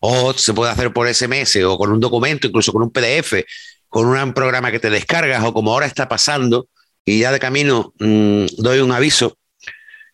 o 0.00 0.32
se 0.32 0.54
puede 0.54 0.70
hacer 0.70 0.92
por 0.92 1.12
SMS 1.12 1.56
o 1.64 1.76
con 1.76 1.90
un 1.90 2.00
documento, 2.00 2.46
incluso 2.46 2.72
con 2.72 2.82
un 2.82 2.90
PDF, 2.90 3.44
con 3.88 4.06
un 4.06 4.32
programa 4.34 4.70
que 4.70 4.80
te 4.80 4.90
descargas 4.90 5.44
o 5.44 5.52
como 5.52 5.72
ahora 5.72 5.86
está 5.86 6.08
pasando, 6.08 6.68
y 7.04 7.20
ya 7.20 7.32
de 7.32 7.38
camino 7.38 7.94
mm, 7.98 8.46
doy 8.58 8.80
un 8.80 8.92
aviso. 8.92 9.38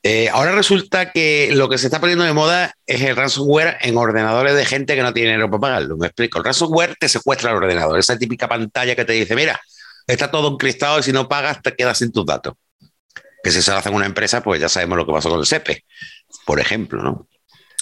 Eh, 0.07 0.29
ahora 0.29 0.53
resulta 0.53 1.13
que 1.13 1.51
lo 1.55 1.69
que 1.69 1.79
se 1.79 1.87
está 1.87 1.99
poniendo 1.99 2.25
de 2.25 2.35
moda 2.35 2.75
es 2.87 3.01
el 3.01 3.17
ransomware 3.17 3.79
en 3.81 3.97
ordenadores 3.97 4.55
de 4.55 4.67
gente 4.67 4.95
que 4.95 5.03
no 5.03 5.15
tiene 5.15 5.31
dinero 5.31 5.51
para 5.51 5.61
pagarlo. 5.61 5.97
Me 5.97 6.09
explico. 6.09 6.39
El 6.39 6.45
ransomware 6.45 6.95
te 7.01 7.09
secuestra 7.09 7.51
el 7.51 7.57
ordenador. 7.57 7.99
Esa 7.99 8.19
típica 8.19 8.47
pantalla 8.47 8.95
que 8.95 9.07
te 9.07 9.15
dice, 9.15 9.35
mira, 9.35 9.59
está 10.07 10.31
todo 10.31 10.53
encristado 10.53 10.99
y 10.99 11.03
si 11.03 11.13
no 11.13 11.27
pagas 11.27 11.63
te 11.63 11.75
quedas 11.75 11.99
sin 11.99 12.13
tus 12.13 12.27
datos. 12.27 12.55
Que 13.43 13.51
si 13.51 13.63
se 13.63 13.71
lo 13.71 13.79
hace 13.79 13.89
una 13.89 14.07
empresa, 14.07 14.43
pues 14.43 14.61
ya 14.61 14.69
sabemos 14.69 14.99
lo 14.99 15.07
que 15.07 15.13
pasó 15.13 15.31
con 15.31 15.41
el 15.41 15.47
SEPE, 15.47 15.85
por 16.45 16.61
ejemplo, 16.61 17.03
¿no? 17.03 17.27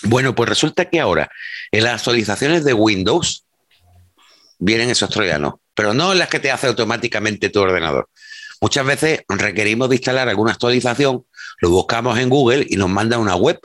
Bueno, 0.04 0.34
pues 0.34 0.48
resulta 0.48 0.86
que 0.86 1.00
ahora 1.00 1.30
en 1.70 1.84
las 1.84 1.94
actualizaciones 1.94 2.64
de 2.64 2.72
Windows 2.72 3.46
vienen 4.58 4.90
esos 4.90 5.10
troyanos, 5.10 5.54
pero 5.74 5.94
no 5.94 6.14
las 6.14 6.28
que 6.28 6.40
te 6.40 6.50
hace 6.50 6.66
automáticamente 6.66 7.48
tu 7.50 7.60
ordenador. 7.60 8.08
Muchas 8.60 8.86
veces 8.86 9.22
requerimos 9.28 9.88
de 9.88 9.96
instalar 9.96 10.28
alguna 10.28 10.52
actualización, 10.52 11.24
lo 11.60 11.70
buscamos 11.70 12.18
en 12.18 12.28
Google 12.28 12.66
y 12.68 12.76
nos 12.76 12.88
manda 12.88 13.18
una 13.18 13.34
web 13.34 13.60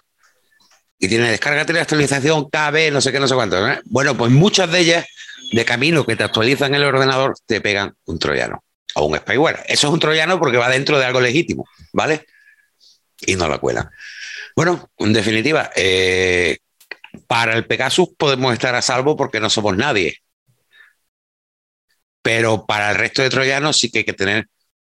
y 0.99 1.07
tiene 1.07 1.29
descárgate 1.29 1.73
la 1.73 1.81
actualización 1.81 2.49
KB, 2.49 2.91
no 2.91 3.01
sé 3.01 3.11
qué, 3.11 3.19
no 3.19 3.27
sé 3.27 3.35
cuánto. 3.35 3.57
Bueno, 3.85 4.17
pues 4.17 4.31
muchas 4.31 4.71
de 4.71 4.79
ellas, 4.79 5.05
de 5.51 5.65
camino 5.65 6.05
que 6.05 6.15
te 6.15 6.23
actualizan 6.23 6.73
el 6.73 6.83
ordenador, 6.83 7.35
te 7.45 7.61
pegan 7.61 7.95
un 8.05 8.17
troyano 8.17 8.63
o 8.95 9.05
un 9.05 9.17
spyware. 9.17 9.63
Eso 9.67 9.87
es 9.87 9.93
un 9.93 9.99
troyano 9.99 10.39
porque 10.39 10.57
va 10.57 10.69
dentro 10.69 10.97
de 10.97 11.05
algo 11.05 11.21
legítimo, 11.21 11.65
¿vale? 11.93 12.25
Y 13.21 13.35
no 13.35 13.47
la 13.47 13.59
cuela. 13.59 13.91
Bueno, 14.55 14.89
en 14.97 15.13
definitiva, 15.13 15.69
eh, 15.75 16.57
para 17.27 17.55
el 17.55 17.65
Pegasus 17.65 18.09
podemos 18.17 18.53
estar 18.53 18.73
a 18.73 18.81
salvo 18.81 19.15
porque 19.15 19.39
no 19.39 19.51
somos 19.51 19.77
nadie. 19.77 20.17
Pero 22.27 22.65
para 22.65 22.91
el 22.91 22.97
resto 22.97 23.21
de 23.21 23.29
troyanos 23.29 23.77
sí 23.77 23.89
que 23.89 23.99
hay 23.99 24.03
que 24.03 24.11
tener 24.11 24.47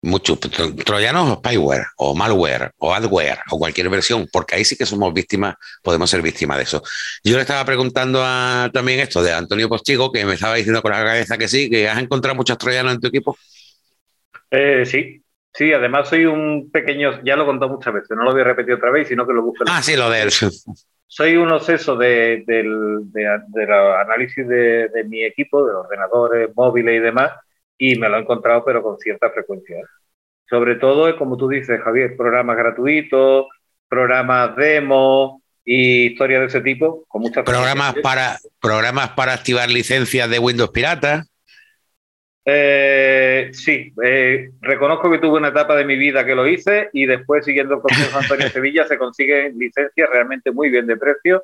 muchos 0.03 0.39
troyanos 0.39 1.31
o 1.31 1.35
spyware 1.37 1.87
o 1.97 2.13
malware 2.13 2.69
o 2.77 2.93
adware 2.93 3.39
o 3.49 3.57
cualquier 3.57 3.89
versión, 3.89 4.27
porque 4.31 4.53
ahí 4.53 4.63
sí 4.63 4.77
que 4.77 4.85
somos 4.85 5.11
víctimas, 5.15 5.55
podemos 5.81 6.07
ser 6.11 6.21
víctimas 6.21 6.57
de 6.57 6.63
eso. 6.65 6.83
Yo 7.23 7.35
le 7.35 7.41
estaba 7.41 7.65
preguntando 7.65 8.21
a, 8.23 8.69
también 8.71 8.99
esto 8.99 9.23
de 9.23 9.33
Antonio 9.33 9.67
Postigo, 9.67 10.11
que 10.11 10.23
me 10.25 10.35
estaba 10.35 10.53
diciendo 10.53 10.83
con 10.83 10.91
la 10.91 11.03
cabeza 11.03 11.35
que 11.35 11.47
sí, 11.47 11.71
que 11.71 11.89
has 11.89 11.97
encontrado 11.97 12.35
muchos 12.35 12.55
troyanos 12.55 12.93
en 12.93 12.99
tu 12.99 13.07
equipo. 13.07 13.35
Eh, 14.51 14.85
sí, 14.85 15.23
sí, 15.51 15.73
además 15.73 16.09
soy 16.09 16.25
un 16.25 16.69
pequeño, 16.69 17.19
ya 17.23 17.35
lo 17.35 17.45
he 17.45 17.47
contado 17.47 17.71
muchas 17.71 17.95
veces, 17.95 18.11
no 18.15 18.25
lo 18.25 18.31
voy 18.31 18.41
a 18.41 18.43
repetir 18.43 18.75
otra 18.75 18.91
vez, 18.91 19.07
sino 19.07 19.25
que 19.25 19.33
lo 19.33 19.41
busco. 19.41 19.65
Ah, 19.67 19.81
sí, 19.81 19.95
lo 19.95 20.07
de 20.11 20.21
él. 20.21 20.29
Soy 21.15 21.37
un 21.37 21.51
obseso 21.51 21.95
de, 21.95 22.43
del 22.47 23.11
de, 23.11 23.27
análisis 23.27 24.47
de, 24.47 24.89
de 24.89 25.03
mi 25.03 25.23
equipo, 25.23 25.63
de 25.63 25.75
ordenadores 25.75 26.49
móviles 26.55 26.95
y 26.95 26.99
demás, 26.99 27.33
y 27.77 27.99
me 27.99 28.09
lo 28.09 28.17
he 28.17 28.21
encontrado, 28.21 28.65
pero 28.65 28.81
con 28.81 28.97
cierta 28.97 29.29
frecuencia. 29.29 29.77
Sobre 30.49 30.73
todo, 30.73 31.15
como 31.15 31.37
tú 31.37 31.47
dices, 31.47 31.79
Javier, 31.83 32.17
programas 32.17 32.57
gratuitos, 32.57 33.45
programas 33.87 34.55
demo 34.55 35.43
y 35.63 36.07
historias 36.07 36.41
de 36.41 36.47
ese 36.47 36.61
tipo, 36.61 37.05
con 37.07 37.21
muchas 37.21 37.43
programas 37.43 37.93
para 38.01 38.39
programas 38.59 39.09
para 39.11 39.33
activar 39.33 39.69
licencias 39.69 40.27
de 40.27 40.39
Windows 40.39 40.71
pirata. 40.71 41.27
Eh, 42.45 43.51
sí, 43.53 43.93
eh, 44.03 44.49
reconozco 44.59 45.09
que 45.09 45.19
tuve 45.19 45.37
una 45.37 45.47
etapa 45.47 45.75
de 45.77 45.85
mi 45.85 45.95
vida 45.95 46.25
que 46.25 46.35
lo 46.35 46.45
hice 46.45 46.89
y 46.91 47.05
después, 47.05 47.45
siguiendo 47.45 47.75
el 47.75 47.81
consejo 47.81 48.17
de 48.17 48.23
Antonio 48.23 48.49
Sevilla, 48.49 48.85
se 48.85 48.97
consiguen 48.97 49.57
licencias 49.57 50.09
realmente 50.11 50.51
muy 50.51 50.69
bien 50.69 50.85
de 50.85 50.97
precio 50.97 51.43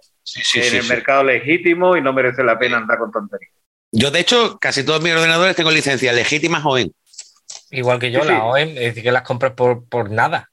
en 0.56 0.76
el 0.76 0.88
mercado 0.88 1.24
legítimo 1.24 1.96
y 1.96 2.02
no 2.02 2.12
merece 2.12 2.44
la 2.44 2.60
pena 2.60 2.78
andar 2.78 2.98
con 2.98 3.12
tonterías. 3.12 3.52
Yo, 3.92 4.12
de 4.12 4.20
hecho, 4.20 4.60
casi 4.60 4.86
todos 4.86 5.02
mis 5.02 5.14
ordenadores 5.14 5.56
tengo 5.56 5.72
licencias 5.72 6.14
legítimas 6.14 6.64
OEM. 6.66 6.92
Igual 7.72 8.00
que 8.00 8.12
yo, 8.12 8.24
la 8.24 8.46
OEM, 8.46 8.70
es 8.70 8.76
decir, 8.76 9.04
que 9.04 9.12
las 9.12 9.24
compras 9.24 9.54
por, 9.54 9.88
por 9.88 10.12
nada. 10.12 10.50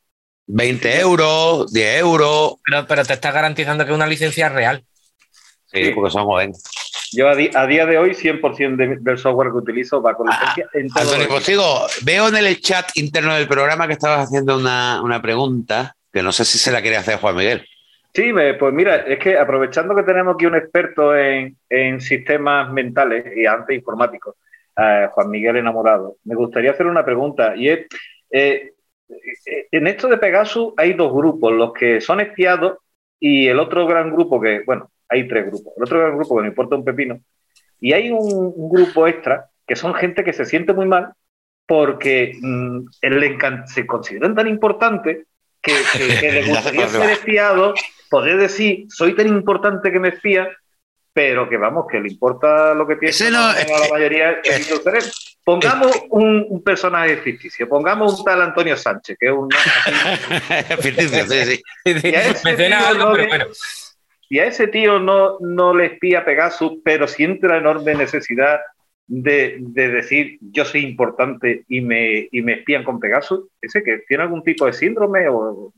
20 0.47 1.01
euros, 1.01 1.73
10 1.73 2.01
euros. 2.01 2.55
Pero, 2.65 2.87
pero 2.87 3.05
te 3.05 3.15
está 3.15 3.33
garantizando 3.33 3.85
que 3.85 3.91
es 3.91 3.97
una 3.97 4.07
licencia 4.07 4.49
real. 4.49 4.85
Sí, 5.67 5.91
porque 5.91 6.11
son 6.11 6.25
OEM. 6.27 6.53
Yo 7.17 7.29
a, 7.29 7.35
día 7.35 7.87
de 7.87 7.99
hoy 7.99 8.11
100% 8.11 9.01
del 9.01 9.19
software 9.19 9.51
que 9.51 9.57
utilizo 9.57 10.03
va 10.03 10.15
con 10.15 10.27
licencia 10.29 10.67
ah, 10.67 10.79
en 10.79 10.89
todo 10.89 11.03
Antonio, 11.03 11.29
pues 11.29 12.05
veo 12.05 12.29
en 12.29 12.37
el 12.37 12.61
chat 12.61 12.91
interno 12.95 13.35
del 13.35 13.49
programa 13.49 13.87
que 13.87 13.95
estabas 13.95 14.27
haciendo 14.27 14.57
una, 14.57 15.01
una 15.03 15.23
pregunta 15.23 15.97
que 16.13 16.23
no 16.23 16.33
sé 16.33 16.45
si 16.45 16.59
se 16.59 16.71
la 16.71 16.83
quería 16.83 17.01
hacer 17.01 17.19
Juan 17.19 17.37
Miguel. 17.37 17.67
Sí, 18.17 18.33
pues 18.59 18.73
mira, 18.73 18.97
es 18.97 19.19
que 19.19 19.37
aprovechando 19.37 19.95
que 19.95 20.03
tenemos 20.03 20.35
aquí 20.35 20.47
un 20.47 20.55
experto 20.55 21.15
en, 21.15 21.55
sistemas 22.01 22.73
mentales 22.73 23.27
y 23.37 23.45
antes 23.45 23.77
informáticos, 23.77 24.37
eh, 24.75 25.09
Juan 25.11 25.29
Miguel 25.29 25.57
Enamorado, 25.57 26.17
me 26.25 26.35
gustaría 26.35 26.71
hacer 26.71 26.87
una 26.87 27.05
pregunta 27.05 27.55
y 27.55 27.69
es, 27.69 27.87
eh, 28.31 28.73
en 29.71 29.87
esto 29.87 30.09
de 30.09 30.17
Pegasus 30.17 30.73
hay 30.79 30.95
dos 30.95 31.13
grupos, 31.13 31.53
los 31.53 31.75
que 31.75 32.01
son 32.01 32.21
espiados 32.21 32.79
y 33.21 33.49
el 33.49 33.59
otro 33.59 33.87
gran 33.87 34.11
grupo 34.11 34.41
que, 34.41 34.63
bueno, 34.65 34.91
hay 35.09 35.29
tres 35.29 35.47
grupos, 35.47 35.73
el 35.77 35.83
otro 35.83 35.99
gran 35.99 36.17
grupo 36.17 36.37
que 36.37 36.43
no 36.43 36.49
importa 36.49 36.77
un 36.77 36.85
pepino, 36.85 37.21
y 37.81 37.93
hay 37.93 38.11
un, 38.11 38.71
grupo 38.71 39.07
extra 39.07 39.47
que 39.67 39.77
son 39.77 39.95
gente 39.95 40.25
que 40.25 40.33
se 40.33 40.45
siente 40.45 40.73
muy 40.73 40.87
mal 40.87 41.13
porque 41.67 42.33
mm, 42.41 42.87
se 43.67 43.87
consideran 43.87 44.35
tan 44.35 44.47
importantes 44.47 45.27
que, 45.63 45.73
que, 46.21 46.33
le 46.33 46.47
gustaría 46.47 46.89
ser 46.89 47.11
espiado 47.11 47.75
poder 48.09 48.37
decir, 48.37 48.87
soy 48.89 49.15
tan 49.15 49.27
importante 49.27 49.91
que 49.91 49.99
me 49.99 50.11
espía, 50.11 50.49
pero 51.13 51.49
que 51.49 51.57
vamos, 51.57 51.87
que 51.91 51.99
le 51.99 52.09
importa 52.09 52.75
lo 52.75 52.87
que 52.87 52.97
piensa 52.97 53.31
no, 53.31 53.39
a 53.39 53.55
la 53.55 53.89
mayoría 53.91 54.41
Pongamos 55.43 55.93
un, 56.11 56.61
personaje 56.65 57.19
ficticio, 57.19 57.69
pongamos 57.69 58.19
un 58.19 58.25
tal 58.25 58.43
Antonio 58.43 58.77
Sánchez, 58.77 59.17
que 59.19 59.27
es 59.27 59.33
un... 59.33 59.49
ficticio, 60.81 61.25
sí, 61.27 61.45
sí. 61.45 61.63
Y 64.29 64.39
a 64.39 64.47
ese 64.47 64.67
tío 64.69 64.99
no, 64.99 65.39
no 65.41 65.75
le 65.75 65.87
espía 65.87 66.25
Pegasus, 66.25 66.79
pero 66.85 67.07
siente 67.07 67.47
la 67.47 67.59
enorme 67.59 67.95
necesidad 67.95 68.61
de, 69.07 69.59
decir 69.61 70.39
yo 70.41 70.65
soy 70.65 70.81
importante 70.83 71.65
y 71.69 71.81
me, 71.81 72.29
y 72.31 72.43
me 72.43 72.55
espían 72.55 72.85
con 72.85 72.99
Pegasus, 72.99 73.49
ese 73.61 73.83
que 73.83 73.99
tiene 74.09 74.25
algún 74.25 74.43
tipo 74.43 74.67
de 74.67 74.73
síndrome 74.73 75.29
o, 75.29 75.73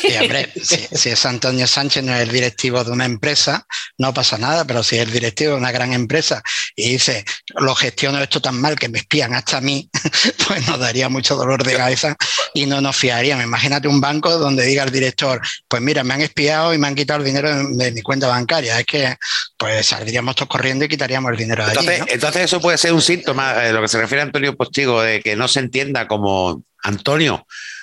Sí, 0.00 0.16
hombre, 0.20 0.52
si, 0.62 1.08
es 1.10 1.26
Antonio 1.26 1.66
Sánchez 1.66 2.04
no 2.04 2.14
es 2.14 2.22
el 2.22 2.30
directivo 2.30 2.82
de 2.84 2.90
una 2.90 3.04
empresa, 3.04 3.66
no 3.98 4.14
pasa 4.14 4.38
nada, 4.38 4.64
pero 4.64 4.82
si 4.82 4.96
es 4.96 5.02
el 5.02 5.12
directivo 5.12 5.52
de 5.52 5.58
una 5.58 5.72
gran 5.72 5.92
empresa 5.92 6.42
y 6.76 6.90
dice, 6.90 7.24
lo 7.56 7.74
gestiono 7.74 8.22
esto 8.22 8.40
tan 8.40 8.60
mal 8.60 8.78
que 8.78 8.88
me 8.88 8.98
espían 8.98 9.34
hasta 9.34 9.58
a 9.58 9.60
mí, 9.60 9.90
pues 10.48 10.66
nos 10.68 10.78
daría 10.78 11.08
mucho 11.08 11.36
dolor 11.36 11.64
de 11.64 11.76
cabeza 11.76 12.16
y 12.54 12.66
no 12.66 12.80
nos 12.80 12.96
fiaríamos. 12.96 13.44
Imagínate 13.44 13.88
un 13.88 14.00
banco 14.00 14.38
donde 14.38 14.64
diga 14.64 14.84
el 14.84 14.90
director, 14.90 15.40
pues 15.68 15.82
mira, 15.82 16.04
me 16.04 16.14
han 16.14 16.22
espiado 16.22 16.72
y 16.72 16.78
me 16.78 16.86
han 16.86 16.94
quitado 16.94 17.20
el 17.20 17.26
dinero 17.26 17.50
de, 17.70 17.92
mi 17.92 18.02
cuenta 18.02 18.28
bancaria. 18.28 18.78
Es 18.78 18.86
que 18.86 19.16
pues 19.56 19.86
saldríamos 19.86 20.36
todos 20.36 20.48
corriendo 20.48 20.84
y 20.84 20.88
quitaríamos 20.88 21.32
el 21.32 21.38
dinero 21.38 21.64
de 21.64 21.72
entonces, 21.72 22.00
allí. 22.00 22.10
Entonces 22.12 22.44
eso 22.44 22.60
puede 22.60 22.78
ser 22.78 22.92
un 22.92 23.02
síntoma, 23.02 23.54
de 23.54 23.72
lo 23.72 23.82
que 23.82 23.88
se 23.88 23.98
refiere 23.98 24.22
a 24.22 24.24
Antonio 24.24 24.56
Postigo, 24.56 25.02
de 25.02 25.20
que 25.20 25.36
no 25.36 25.48
se 25.48 25.60
entienda 25.60 26.06
como 26.06 26.62
Antonio 26.82 27.46
eh, 27.46 27.73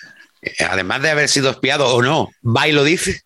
además 0.68 1.02
de 1.02 1.10
haber 1.10 1.30
sido 1.30 1.50
espiado 1.50 1.88
o 1.94 2.02
no, 2.02 2.30
va 2.44 2.68
y 2.68 2.72
lo 2.72 2.84
dice. 2.84 3.22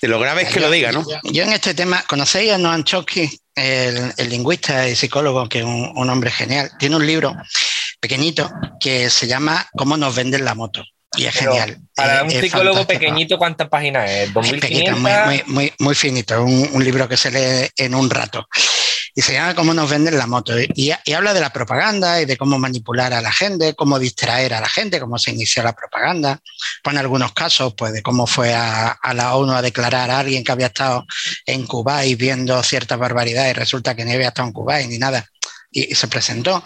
Te 0.00 0.08
lo 0.08 0.18
grave 0.18 0.42
es 0.42 0.50
que 0.50 0.60
lo 0.60 0.70
diga, 0.70 0.92
¿no? 0.92 1.04
Yo, 1.22 1.44
en 1.44 1.52
este 1.52 1.72
tema, 1.72 2.04
¿conocéis 2.06 2.52
a 2.52 2.58
Noam 2.58 2.84
Chomsky, 2.84 3.40
el, 3.54 4.12
lingüista 4.28 4.88
y 4.88 4.96
psicólogo, 4.96 5.48
que 5.48 5.60
es 5.60 5.64
un, 5.64 6.10
hombre 6.10 6.30
genial? 6.30 6.70
Tiene 6.78 6.96
un 6.96 7.06
libro 7.06 7.34
pequeñito 8.00 8.50
que 8.78 9.08
se 9.08 9.26
llama 9.26 9.66
¿Cómo 9.76 9.96
nos 9.96 10.14
venden 10.14 10.44
la 10.44 10.54
moto? 10.54 10.84
Y 11.16 11.24
es 11.26 11.34
genial. 11.34 11.78
Para 11.94 12.24
un 12.24 12.30
psicólogo 12.30 12.86
pequeñito, 12.86 13.38
¿cuántas 13.38 13.68
páginas 13.68 14.10
es? 14.10 14.34
muy, 14.34 15.42
muy, 15.46 15.72
muy, 15.78 15.94
finito, 15.94 16.42
un, 16.42 16.68
un 16.72 16.84
libro 16.84 17.08
que 17.08 17.16
se 17.16 17.30
lee 17.30 17.70
en 17.76 17.94
un 17.94 18.10
rato 18.10 18.46
y 19.14 19.22
se 19.22 19.32
llama 19.32 19.54
Cómo 19.54 19.72
nos 19.72 19.88
venden 19.88 20.18
la 20.18 20.26
moto. 20.26 20.54
Y, 20.58 20.90
habla 21.12 21.32
de 21.32 21.40
la 21.40 21.52
propaganda 21.52 22.20
y 22.20 22.24
de 22.24 22.36
cómo 22.36 22.58
manipular 22.58 23.12
a 23.12 23.20
la 23.20 23.32
gente, 23.32 23.74
cómo 23.74 23.98
distraer 23.98 24.54
a 24.54 24.60
la 24.60 24.68
gente, 24.68 24.98
cómo 24.98 25.18
se 25.18 25.30
inició 25.30 25.62
la 25.62 25.72
propaganda. 25.72 26.40
Pone 26.82 26.98
algunos 26.98 27.32
casos 27.32 27.74
pues, 27.76 27.92
de 27.92 28.02
cómo 28.02 28.26
fue 28.26 28.54
a, 28.54 28.98
la 29.14 29.36
ONU 29.36 29.52
a 29.52 29.62
declarar 29.62 30.10
a 30.10 30.18
alguien 30.18 30.42
que 30.42 30.52
había 30.52 30.66
estado 30.66 31.06
en 31.46 31.66
Cuba 31.66 32.04
y 32.04 32.16
viendo 32.16 32.60
ciertas 32.62 32.98
barbaridades 32.98 33.52
y 33.52 33.58
resulta 33.58 33.94
que 33.94 34.04
ni 34.04 34.12
había 34.12 34.28
estado 34.28 34.48
en 34.48 34.54
Cuba 34.54 34.80
ni 34.80 34.98
nada. 34.98 35.24
Y, 35.70 35.94
se 35.94 36.08
presentó. 36.08 36.62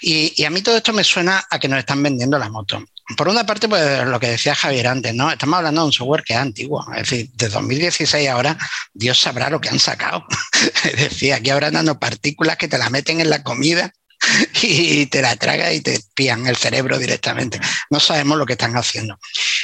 Y, 0.00 0.34
y, 0.36 0.44
a 0.44 0.50
mí 0.50 0.60
todo 0.62 0.76
esto 0.76 0.92
me 0.92 1.04
suena 1.04 1.46
a 1.50 1.58
que 1.58 1.68
nos 1.68 1.78
están 1.78 2.02
vendiendo 2.02 2.38
la 2.38 2.48
moto 2.50 2.82
por 3.14 3.28
una 3.28 3.46
parte, 3.46 3.68
pues 3.68 4.04
lo 4.04 4.18
que 4.18 4.30
decía 4.30 4.54
Javier 4.54 4.88
antes, 4.88 5.14
¿no? 5.14 5.30
Estamos 5.30 5.58
hablando 5.58 5.82
de 5.82 5.86
un 5.86 5.92
software 5.92 6.24
que 6.24 6.32
es 6.32 6.38
antiguo. 6.40 6.84
Es 6.92 7.08
decir, 7.08 7.30
de 7.34 7.48
2016 7.48 8.28
ahora, 8.28 8.58
Dios 8.92 9.20
sabrá 9.20 9.48
lo 9.48 9.60
que 9.60 9.68
han 9.68 9.78
sacado. 9.78 10.24
es 10.84 10.96
decir, 10.96 11.32
aquí 11.32 11.50
habrán 11.50 11.74
dando 11.74 11.98
partículas 12.00 12.56
que 12.56 12.66
te 12.66 12.78
la 12.78 12.90
meten 12.90 13.20
en 13.20 13.30
la 13.30 13.44
comida 13.44 13.92
y 14.62 15.06
te 15.06 15.22
la 15.22 15.36
tragan 15.36 15.72
y 15.72 15.80
te 15.80 15.94
espían 15.94 16.48
el 16.48 16.56
cerebro 16.56 16.98
directamente. 16.98 17.60
No 17.90 18.00
sabemos 18.00 18.38
lo 18.38 18.46
que 18.46 18.54
están 18.54 18.76
haciendo. 18.76 19.18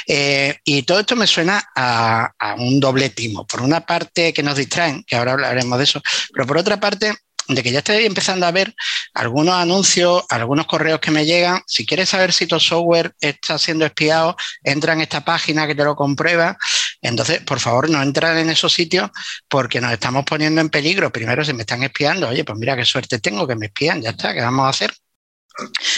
Eh, 0.07 0.57
y 0.63 0.83
todo 0.83 1.01
esto 1.01 1.17
me 1.17 1.27
suena 1.27 1.63
a 1.75 2.55
un 2.57 2.79
doble 2.79 3.09
timo. 3.09 3.45
Por 3.45 3.61
una 3.61 3.85
parte 3.85 4.31
que 4.31 4.43
nos 4.43 4.55
distraen, 4.55 5.03
que 5.03 5.17
ahora 5.17 5.33
hablaremos 5.33 5.77
de 5.77 5.83
eso, 5.83 6.01
pero 6.33 6.47
por 6.47 6.57
otra 6.57 6.79
parte 6.79 7.13
de 7.47 7.63
que 7.63 7.71
ya 7.71 7.79
estoy 7.79 8.05
empezando 8.05 8.45
a 8.45 8.51
ver 8.51 8.73
algunos 9.13 9.55
anuncios, 9.55 10.23
algunos 10.29 10.65
correos 10.65 10.99
que 10.99 11.11
me 11.11 11.25
llegan. 11.25 11.61
Si 11.67 11.85
quieres 11.85 12.09
saber 12.09 12.33
si 12.33 12.47
tu 12.47 12.59
software 12.59 13.13
está 13.19 13.57
siendo 13.57 13.85
espiado, 13.85 14.35
entra 14.63 14.93
en 14.93 15.01
esta 15.01 15.23
página 15.25 15.67
que 15.67 15.75
te 15.75 15.83
lo 15.83 15.95
comprueba. 15.95 16.57
Entonces, 17.01 17.41
por 17.41 17.59
favor, 17.59 17.89
no 17.89 18.01
entrar 18.01 18.37
en 18.37 18.49
esos 18.49 18.73
sitios 18.73 19.09
porque 19.47 19.81
nos 19.81 19.91
estamos 19.91 20.25
poniendo 20.25 20.61
en 20.61 20.69
peligro. 20.69 21.11
Primero, 21.11 21.43
si 21.43 21.53
me 21.53 21.61
están 21.61 21.83
espiando, 21.83 22.29
oye, 22.29 22.43
pues 22.43 22.57
mira 22.57 22.75
qué 22.75 22.85
suerte 22.85 23.19
tengo 23.19 23.47
que 23.47 23.55
me 23.55 23.67
espían, 23.67 24.01
ya 24.01 24.11
está, 24.11 24.33
¿qué 24.33 24.41
vamos 24.41 24.65
a 24.65 24.69
hacer? 24.69 24.93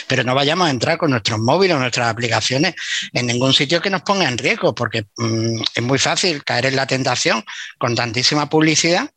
Pero 0.08 0.24
no 0.24 0.36
vayamos 0.36 0.68
a 0.68 0.72
entrar 0.72 0.98
con 0.98 1.12
nuestros 1.12 1.40
móviles 1.40 1.76
o 1.76 1.80
nuestras 1.80 2.10
aplicaciones 2.10 2.76
en 3.14 3.28
ningún 3.28 3.54
sitio 3.54 3.82
que 3.82 3.90
nos 3.90 4.02
ponga 4.02 4.28
en 4.28 4.38
riesgo, 4.38 4.74
porque 4.76 5.06
mm, 5.18 5.62
es 5.76 5.84
muy 5.84 6.00
fácil 6.00 6.44
caer 6.44 6.68
en 6.68 6.76
la 6.76 6.88
tentación 6.88 7.44
con 7.78 7.96
tantísima 7.96 8.50
publicidad. 8.50 9.10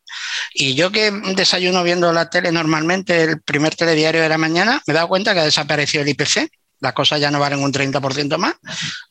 Y 0.53 0.75
yo 0.75 0.91
que 0.91 1.11
desayuno 1.35 1.83
viendo 1.83 2.11
la 2.13 2.29
tele 2.29 2.51
normalmente, 2.51 3.23
el 3.23 3.41
primer 3.41 3.75
telediario 3.75 4.21
de 4.21 4.29
la 4.29 4.37
mañana, 4.37 4.81
me 4.87 4.93
he 4.93 4.95
dado 4.95 5.07
cuenta 5.07 5.33
que 5.33 5.41
ha 5.41 5.45
desaparecido 5.45 6.03
el 6.03 6.09
IPC 6.09 6.49
las 6.79 6.93
cosas 6.93 7.19
ya 7.19 7.31
no 7.31 7.39
valen 7.39 7.59
un 7.59 7.71
30% 7.71 8.37
más. 8.37 8.55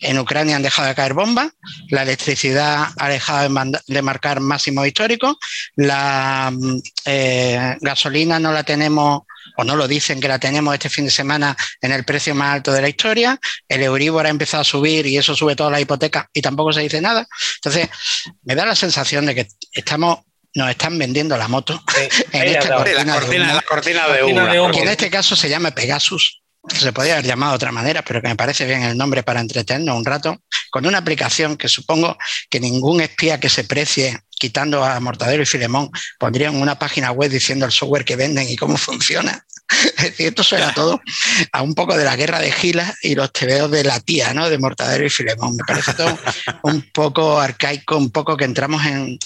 En 0.00 0.18
Ucrania 0.18 0.56
han 0.56 0.62
dejado 0.62 0.88
de 0.88 0.94
caer 0.94 1.14
bombas, 1.14 1.50
la 1.90 2.02
electricidad 2.02 2.88
ha 2.96 3.08
dejado 3.08 3.48
de, 3.86 4.02
marcar 4.02 4.40
máximos 4.40 4.86
históricos, 4.86 5.36
la 5.76 6.50
mm, 6.52 6.78
eh, 7.04 7.76
gasolina 7.80 8.38
no 8.38 8.52
la 8.52 8.62
tenemos 8.62 9.22
o 9.56 9.64
no 9.64 9.76
lo 9.76 9.88
dicen 9.88 10.20
que 10.20 10.28
la 10.28 10.38
tenemos 10.38 10.74
este 10.74 10.88
fin 10.88 11.04
de 11.04 11.10
semana 11.10 11.56
en 11.80 11.92
el 11.92 12.04
precio 12.04 12.34
más 12.34 12.54
alto 12.54 12.72
de 12.72 12.82
la 12.82 12.88
historia, 12.88 13.38
el 13.68 13.82
Euribor 13.82 14.26
ha 14.26 14.30
empezado 14.30 14.60
a 14.62 14.64
subir 14.64 15.06
y 15.06 15.16
eso 15.16 15.34
sube 15.34 15.56
toda 15.56 15.70
la 15.70 15.80
hipoteca 15.80 16.28
y 16.32 16.40
tampoco 16.40 16.72
se 16.72 16.82
dice 16.82 17.00
nada. 17.00 17.26
Entonces, 17.56 17.88
me 18.42 18.54
da 18.54 18.64
la 18.66 18.74
sensación 18.74 19.26
de 19.26 19.34
que 19.34 19.48
estamos 19.72 20.20
nos 20.54 20.70
están 20.70 20.98
vendiendo 20.98 21.36
la 21.36 21.48
moto 21.48 21.80
en 22.32 22.48
esta 22.48 22.74
cortina, 23.68 24.08
de 24.08 24.22
humo, 24.22 24.70
que 24.70 24.80
en 24.80 24.88
este 24.88 25.10
caso 25.10 25.36
se 25.36 25.48
llama 25.48 25.70
Pegasus. 25.70 26.42
Se 26.68 26.92
podría 26.92 27.14
haber 27.14 27.26
llamado 27.26 27.52
de 27.52 27.56
otra 27.56 27.72
manera, 27.72 28.02
pero 28.02 28.20
que 28.20 28.28
me 28.28 28.36
parece 28.36 28.66
bien 28.66 28.82
el 28.82 28.96
nombre 28.96 29.22
para 29.22 29.40
entretenernos 29.40 29.96
un 29.96 30.04
rato, 30.04 30.42
con 30.70 30.84
una 30.84 30.98
aplicación 30.98 31.56
que 31.56 31.68
supongo 31.68 32.18
que 32.50 32.60
ningún 32.60 33.00
espía 33.00 33.40
que 33.40 33.48
se 33.48 33.64
precie 33.64 34.20
quitando 34.38 34.84
a 34.84 34.98
Mortadero 35.00 35.42
y 35.42 35.46
Filemón 35.46 35.90
pondrían 36.18 36.56
una 36.56 36.78
página 36.78 37.10
web 37.10 37.30
diciendo 37.30 37.66
el 37.66 37.72
software 37.72 38.04
que 38.04 38.16
venden 38.16 38.48
y 38.48 38.56
cómo 38.56 38.76
funciona. 38.78 39.44
Es 39.70 39.96
decir, 39.96 40.28
esto 40.28 40.42
suena 40.42 40.72
todo 40.72 40.98
a 41.52 41.62
un 41.62 41.74
poco 41.74 41.94
de 41.96 42.04
la 42.04 42.16
guerra 42.16 42.38
de 42.38 42.50
Gilas 42.50 42.94
y 43.02 43.14
los 43.14 43.30
tebeos 43.32 43.70
de 43.70 43.84
la 43.84 44.00
tía, 44.00 44.32
¿no? 44.32 44.48
De 44.48 44.56
Mortadero 44.56 45.04
y 45.04 45.10
Filemón. 45.10 45.56
Me 45.56 45.64
parece 45.66 45.92
todo 45.92 46.18
un 46.62 46.82
poco 46.90 47.38
arcaico, 47.38 47.98
un 47.98 48.10
poco 48.10 48.34
que 48.36 48.44
entramos 48.44 48.84
en, 48.86 49.18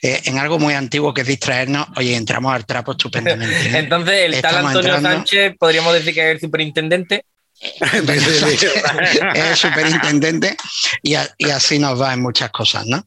eh, 0.00 0.22
en 0.24 0.38
algo 0.38 0.58
muy 0.58 0.72
antiguo 0.72 1.12
que 1.12 1.20
es 1.20 1.26
distraernos. 1.26 1.88
Oye, 1.96 2.16
entramos 2.16 2.54
al 2.54 2.64
trapo 2.64 2.92
estupendamente. 2.92 3.68
¿eh? 3.68 3.78
Entonces, 3.78 4.34
el 4.34 4.40
tal 4.40 4.66
Antonio 4.66 5.00
Sánchez, 5.00 5.56
podríamos 5.58 5.92
decir 5.92 6.14
que 6.14 6.30
es 6.30 6.34
el 6.36 6.40
superintendente. 6.40 7.26
es 9.34 9.58
superintendente 9.58 10.56
y, 11.00 11.14
y, 11.38 11.50
así 11.50 11.78
nos 11.78 12.00
va 12.00 12.12
en 12.12 12.20
muchas 12.20 12.50
cosas, 12.50 12.86
¿no? 12.86 13.06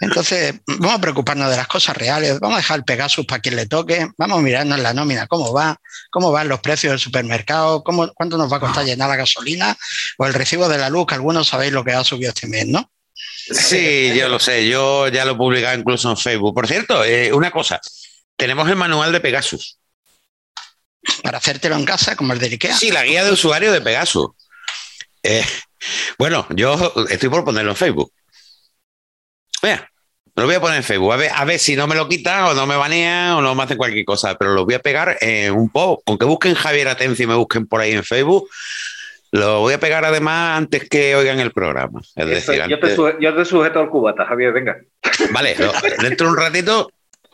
Entonces, 0.00 0.54
vamos 0.66 0.96
a 0.96 1.00
preocuparnos 1.00 1.48
de 1.48 1.56
las 1.56 1.68
cosas 1.68 1.96
reales, 1.96 2.40
vamos 2.40 2.56
a 2.56 2.60
dejar 2.60 2.78
el 2.78 2.84
Pegasus 2.84 3.24
para 3.24 3.40
quien 3.40 3.54
le 3.54 3.66
toque, 3.66 4.08
vamos 4.18 4.38
a 4.38 4.42
mirarnos 4.42 4.80
la 4.80 4.92
nómina, 4.92 5.28
cómo 5.28 5.52
va, 5.52 5.76
cómo 6.10 6.32
van 6.32 6.48
los 6.48 6.58
precios 6.58 6.90
del 6.90 6.98
supermercado, 6.98 7.84
cómo, 7.84 8.12
cuánto 8.14 8.36
nos 8.36 8.52
va 8.52 8.56
a 8.56 8.60
costar 8.60 8.84
llenar 8.84 9.08
la 9.08 9.16
gasolina 9.16 9.76
o 10.18 10.26
el 10.26 10.34
recibo 10.34 10.68
de 10.68 10.78
la 10.78 10.90
luz, 10.90 11.06
que 11.06 11.14
algunos 11.14 11.46
sabéis 11.46 11.72
lo 11.72 11.84
que 11.84 11.92
ha 11.92 12.02
subido 12.02 12.30
este 12.30 12.48
mes, 12.48 12.66
¿no? 12.66 12.90
Sí, 13.14 14.12
yo 14.16 14.28
lo 14.28 14.40
sé, 14.40 14.68
yo 14.68 15.06
ya 15.08 15.24
lo 15.24 15.32
he 15.32 15.36
publicado 15.36 15.78
incluso 15.78 16.10
en 16.10 16.16
Facebook. 16.16 16.54
Por 16.54 16.66
cierto, 16.66 17.04
eh, 17.04 17.32
una 17.32 17.52
cosa, 17.52 17.80
tenemos 18.36 18.68
el 18.68 18.76
manual 18.76 19.12
de 19.12 19.20
Pegasus 19.20 19.78
para 21.22 21.38
hacértelo 21.38 21.76
en 21.76 21.84
casa, 21.84 22.16
como 22.16 22.32
el 22.32 22.38
de 22.38 22.46
IKEA. 22.46 22.76
Sí, 22.76 22.90
la 22.90 23.04
guía 23.04 23.24
de 23.24 23.32
usuario 23.32 23.72
de 23.72 23.80
Pegasus. 23.80 24.30
Eh, 25.22 25.44
bueno, 26.18 26.46
yo 26.50 26.92
estoy 27.10 27.28
por 27.28 27.44
ponerlo 27.44 27.70
en 27.70 27.76
Facebook. 27.76 28.12
Vea, 29.62 29.88
lo 30.34 30.46
voy 30.46 30.54
a 30.54 30.60
poner 30.60 30.78
en 30.78 30.84
Facebook. 30.84 31.12
A 31.12 31.44
ver, 31.44 31.58
si 31.58 31.76
no 31.76 31.86
me 31.86 31.94
lo 31.94 32.08
quitan 32.08 32.44
o 32.44 32.54
no 32.54 32.66
me 32.66 32.76
banean 32.76 33.32
o 33.32 33.42
no 33.42 33.54
me 33.54 33.62
hacen 33.62 33.76
cualquier 33.76 34.04
cosa, 34.04 34.36
pero 34.36 34.54
lo 34.54 34.64
voy 34.64 34.74
a 34.74 34.80
pegar 34.80 35.16
en 35.20 35.52
un 35.52 35.70
poco. 35.70 36.02
Aunque 36.06 36.24
busquen 36.24 36.54
Javier 36.54 36.88
Atencia 36.88 37.24
y 37.24 37.26
me 37.26 37.34
busquen 37.34 37.66
por 37.66 37.80
ahí 37.80 37.92
en 37.92 38.04
Facebook, 38.04 38.48
lo 39.30 39.60
voy 39.60 39.74
a 39.74 39.80
pegar 39.80 40.04
además 40.04 40.58
antes 40.58 40.88
que 40.88 41.14
oigan 41.16 41.40
el 41.40 41.52
programa. 41.52 42.00
Es 42.16 42.26
decir, 42.26 42.62
yo, 42.68 42.78
te 42.80 43.44
sujeto 43.44 43.80
al 43.80 43.90
cubata, 43.90 44.24
Javier, 44.26 44.52
venga. 44.52 44.76
Vale, 45.30 45.56
dentro 46.00 46.26
de 46.26 46.32
un 46.32 46.38
ratito 46.38 46.90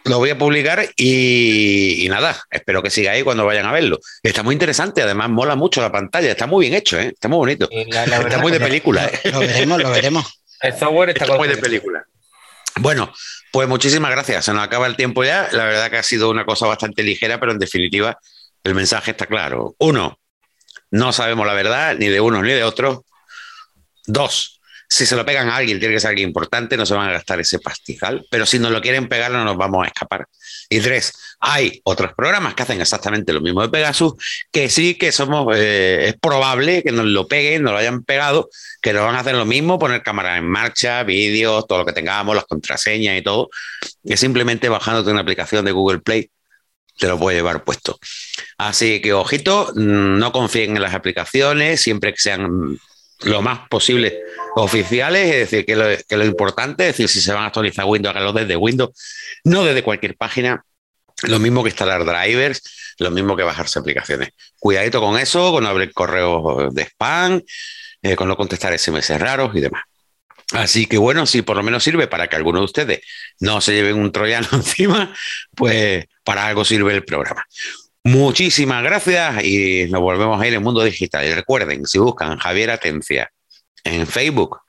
lo 0.09 0.19
voy 0.19 0.31
a 0.31 0.39
publicar 0.39 0.89
y, 0.97 2.07
nada, 2.09 2.43
espero 2.51 2.83
que 2.83 2.91
siga 2.91 3.13
ahí 3.13 3.23
cuando 3.23 3.45
vayan 3.45 3.67
a 3.67 3.73
verlo. 3.73 3.99
Está 4.23 4.43
muy 4.43 4.55
interesante, 4.55 5.03
además 5.03 5.31
mola 5.31 5.55
mucho 5.55 5.81
la 5.81 5.93
pantalla, 5.93 6.31
está 6.31 6.47
muy 6.47 6.67
bien 6.67 6.75
hecho, 6.75 6.99
¿eh? 6.99 7.09
está 7.09 7.29
muy 7.29 7.39
bonito. 7.39 7.69
está 7.71 8.39
muy 8.39 8.53
de 8.53 8.61
película. 8.61 9.07
¿eh? 9.07 9.31
Lo 9.31 9.41
veremos, 9.41 9.83
lo 9.83 9.91
veremos. 9.91 10.43
El 10.61 10.77
software 10.77 11.11
está, 11.11 11.37
muy 11.37 11.49
de 11.49 11.57
película. 11.57 12.05
Bueno, 12.77 13.13
pues 13.53 13.69
muchísimas 13.69 14.11
gracias. 14.11 14.45
Se 14.45 14.53
nos 14.53 14.65
acaba 14.65 14.87
el 14.87 14.97
tiempo 14.97 15.23
ya. 15.23 15.49
La 15.53 15.65
verdad 15.65 15.91
que 15.91 15.99
ha 15.99 16.03
sido 16.03 16.31
una 16.31 16.45
cosa 16.45 16.67
bastante 16.67 17.03
ligera, 17.03 17.39
pero 17.39 17.53
en 17.53 17.59
definitiva 17.59 18.19
el 18.65 18.75
mensaje 18.75 19.13
está 19.13 19.27
claro. 19.27 19.77
Uno, 19.79 20.19
no 20.91 21.13
sabemos 21.13 21.47
la 21.47 21.55
verdad, 21.55 21.97
ni 21.97 22.07
de 22.07 22.21
unos 22.21 22.43
ni 22.43 22.51
de 22.51 22.65
otros. 22.65 23.01
Dos, 24.07 24.58
si 24.91 25.05
se 25.05 25.17
lo 25.17 25.25
pegan 25.25 25.49
a 25.51 25.57
alguien, 25.57 25.79
tiene 25.79 25.95
que 25.95 26.01
ser 26.01 26.11
alguien 26.11 26.29
importante, 26.29 26.77
no 26.77 26.87
se 26.87 26.95
van 26.95 27.09
a 27.09 27.13
gastar 27.13 27.39
ese 27.41 27.59
pastizal, 27.59 28.27
pero 28.31 28.47
si 28.47 28.59
nos 28.59 28.71
lo 28.71 28.81
quieren 28.81 29.07
pegar, 29.09 29.31
no 29.31 29.45
nos 29.45 29.57
vamos 29.57 29.85
a 29.85 29.89
escapar. 29.89 30.27
Y 30.71 30.81
tres, 30.81 31.13
hay 31.41 31.81
otros 31.85 32.15
programas 32.15 32.55
que 32.55 32.63
hacen 32.63 32.81
exactamente 32.81 33.33
lo 33.33 33.43
mismo 33.43 33.61
de 33.61 33.69
Pegasus, 33.69 34.15
que 34.51 34.71
sí 34.71 34.95
que 34.95 35.13
somos, 35.13 35.55
eh, 35.57 36.09
es 36.09 36.15
probable 36.19 36.83
que 36.83 36.91
nos 36.91 37.05
lo 37.05 37.29
peguen, 37.29 37.63
nos 37.65 37.73
lo 37.73 37.79
hayan 37.79 38.03
pegado, 38.03 38.49
que 38.81 38.95
nos 38.95 39.05
van 39.05 39.15
a 39.15 39.21
hacer 39.21 39.35
lo 39.35 39.45
mismo, 39.45 39.79
poner 39.79 40.03
cámaras 40.03 40.39
en 40.39 40.49
marcha, 40.49 41.03
vídeos, 41.03 41.67
todo 41.67 41.81
lo 41.81 41.87
que 41.87 41.93
tengamos, 41.93 42.35
las 42.35 42.47
contraseñas 42.47 43.19
y 43.19 43.23
todo, 43.23 43.51
que 44.07 44.17
simplemente 44.17 44.71
bajándote 44.71 45.11
una 45.11 45.21
aplicación 45.21 45.67
de 45.67 45.73
Google 45.73 45.99
Play 45.99 46.31
te 46.99 47.07
lo 47.07 47.19
puede 47.19 47.37
llevar 47.37 47.63
puesto. 47.63 47.99
Así 48.57 49.01
que, 49.01 49.13
ojito, 49.13 49.71
no 49.75 50.33
confíen 50.33 50.77
en 50.77 50.83
las 50.83 50.95
aplicaciones, 50.95 51.81
siempre 51.81 52.13
que 52.13 52.21
sean 52.21 52.79
lo 53.21 53.43
más 53.43 53.69
posible 53.69 54.21
oficiales, 54.55 55.35
es 55.35 55.51
decir, 55.51 55.67
que 55.67 56.17
lo, 56.17 56.25
importante 56.25 56.85
es 56.89 56.97
decir, 56.97 57.09
si 57.09 57.21
se 57.21 57.33
van 57.33 57.45
a 57.45 57.47
actualizar 57.47 57.85
Windows, 57.85 58.15
háganlo 58.15 58.33
desde 58.33 58.57
Windows, 58.57 58.91
no 59.45 59.65
desde 59.65 59.83
cualquier 59.83 60.17
página. 60.17 60.65
Lo 61.25 61.41
mismo 61.41 61.65
que 61.65 61.71
instalar 61.71 62.05
drivers, 62.05 62.95
lo 62.99 63.11
mismo 63.11 63.37
que 63.37 63.43
bajarse 63.43 63.81
aplicaciones. 63.81 64.31
Cuidadito 64.59 65.01
con 65.01 65.19
eso, 65.19 65.51
con 65.51 65.67
abrir 65.67 65.93
correos 65.93 66.73
de 66.73 66.83
spam, 66.83 67.43
eh, 68.03 68.15
con 68.15 68.29
no 68.29 68.37
contestar 68.37 68.79
SMS 68.79 69.19
raros 69.19 69.51
y 69.57 69.61
demás. 69.61 69.83
Así 70.53 70.87
que 70.87 70.97
bueno, 70.97 71.27
si 71.27 71.43
por 71.43 71.57
lo 71.57 71.63
menos 71.63 71.83
sirve 71.83 72.07
para 72.07 72.29
que 72.29 72.37
alguno 72.37 72.61
de 72.61 72.65
ustedes 72.65 73.01
no 73.41 73.61
se 73.61 73.73
lleven 73.73 73.99
un 73.99 74.13
troyano 74.13 74.49
encima, 74.53 75.13
pues 75.55 76.07
para 76.23 76.47
algo 76.47 76.65
sirve 76.65 76.95
el 76.95 77.05
programa. 77.05 77.45
Muchísimas 78.05 78.83
gracias 78.83 79.45
y 79.45 79.87
nos 79.91 80.01
volvemos 80.01 80.41
a 80.41 80.47
ir 80.47 80.55
en 80.55 80.63
Mundo 80.63 80.83
Digital. 80.83 81.27
Y 81.27 81.35
recuerden, 81.35 81.87
si 81.87 81.99
buscan 81.99 82.39
Javier 82.39 82.71
Atencia 82.71 83.31
en 83.85 84.07
Facebook, 84.07 84.61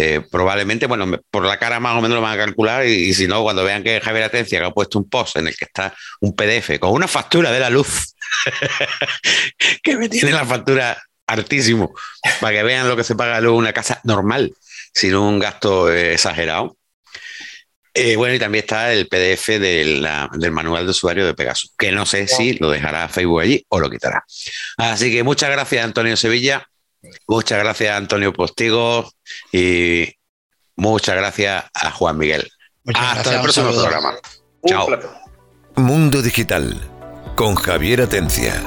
eh, 0.00 0.20
probablemente, 0.30 0.86
bueno, 0.86 1.18
por 1.28 1.44
la 1.44 1.58
cara 1.58 1.80
más 1.80 1.98
o 1.98 2.00
menos 2.00 2.14
lo 2.14 2.22
van 2.22 2.34
a 2.34 2.44
calcular 2.44 2.86
y, 2.86 3.12
si 3.14 3.26
no, 3.26 3.42
cuando 3.42 3.64
vean 3.64 3.82
que 3.82 4.00
Javier 4.00 4.24
Atencia 4.26 4.64
ha 4.64 4.70
puesto 4.70 4.96
un 4.96 5.10
post 5.10 5.36
en 5.36 5.48
el 5.48 5.56
que 5.56 5.64
está 5.64 5.92
un 6.20 6.36
PDF 6.36 6.78
con 6.78 6.92
una 6.92 7.08
factura 7.08 7.50
de 7.50 7.58
la 7.58 7.68
luz, 7.68 8.14
que 9.82 9.96
me 9.96 10.08
tiene 10.08 10.30
la 10.30 10.46
factura 10.46 10.96
hartísimo, 11.26 11.92
para 12.40 12.56
que 12.56 12.62
vean 12.62 12.88
lo 12.88 12.96
que 12.96 13.02
se 13.02 13.16
paga 13.16 13.40
luego 13.40 13.56
una 13.56 13.72
casa 13.72 14.00
normal, 14.04 14.54
sin 14.94 15.16
un 15.16 15.40
gasto 15.40 15.92
eh, 15.92 16.14
exagerado. 16.14 16.77
Eh, 18.00 18.16
bueno, 18.16 18.34
y 18.34 18.38
también 18.38 18.62
está 18.62 18.92
el 18.92 19.08
PDF 19.08 19.58
del 19.58 20.52
manual 20.52 20.84
de 20.84 20.90
usuario 20.90 21.26
de 21.26 21.34
Pegasus, 21.34 21.74
que 21.76 21.90
no 21.90 22.06
sé 22.06 22.28
si 22.28 22.54
lo 22.54 22.70
dejará 22.70 23.08
Facebook 23.08 23.40
allí 23.40 23.64
o 23.68 23.80
lo 23.80 23.90
quitará. 23.90 24.24
Así 24.76 25.10
que 25.10 25.24
muchas 25.24 25.50
gracias, 25.50 25.84
Antonio 25.84 26.16
Sevilla. 26.16 26.64
Muchas 27.26 27.58
gracias, 27.58 27.96
Antonio 27.96 28.32
Postigo. 28.32 29.10
Y 29.52 30.12
muchas 30.76 31.16
gracias 31.16 31.64
a 31.74 31.90
Juan 31.90 32.18
Miguel. 32.18 32.48
Hasta 32.94 33.34
el 33.34 33.42
próximo 33.42 33.72
programa. 33.72 34.14
Chao. 34.66 34.88
Mundo 35.74 36.22
Digital 36.22 36.80
con 37.34 37.56
Javier 37.56 38.02
Atencia. 38.02 38.62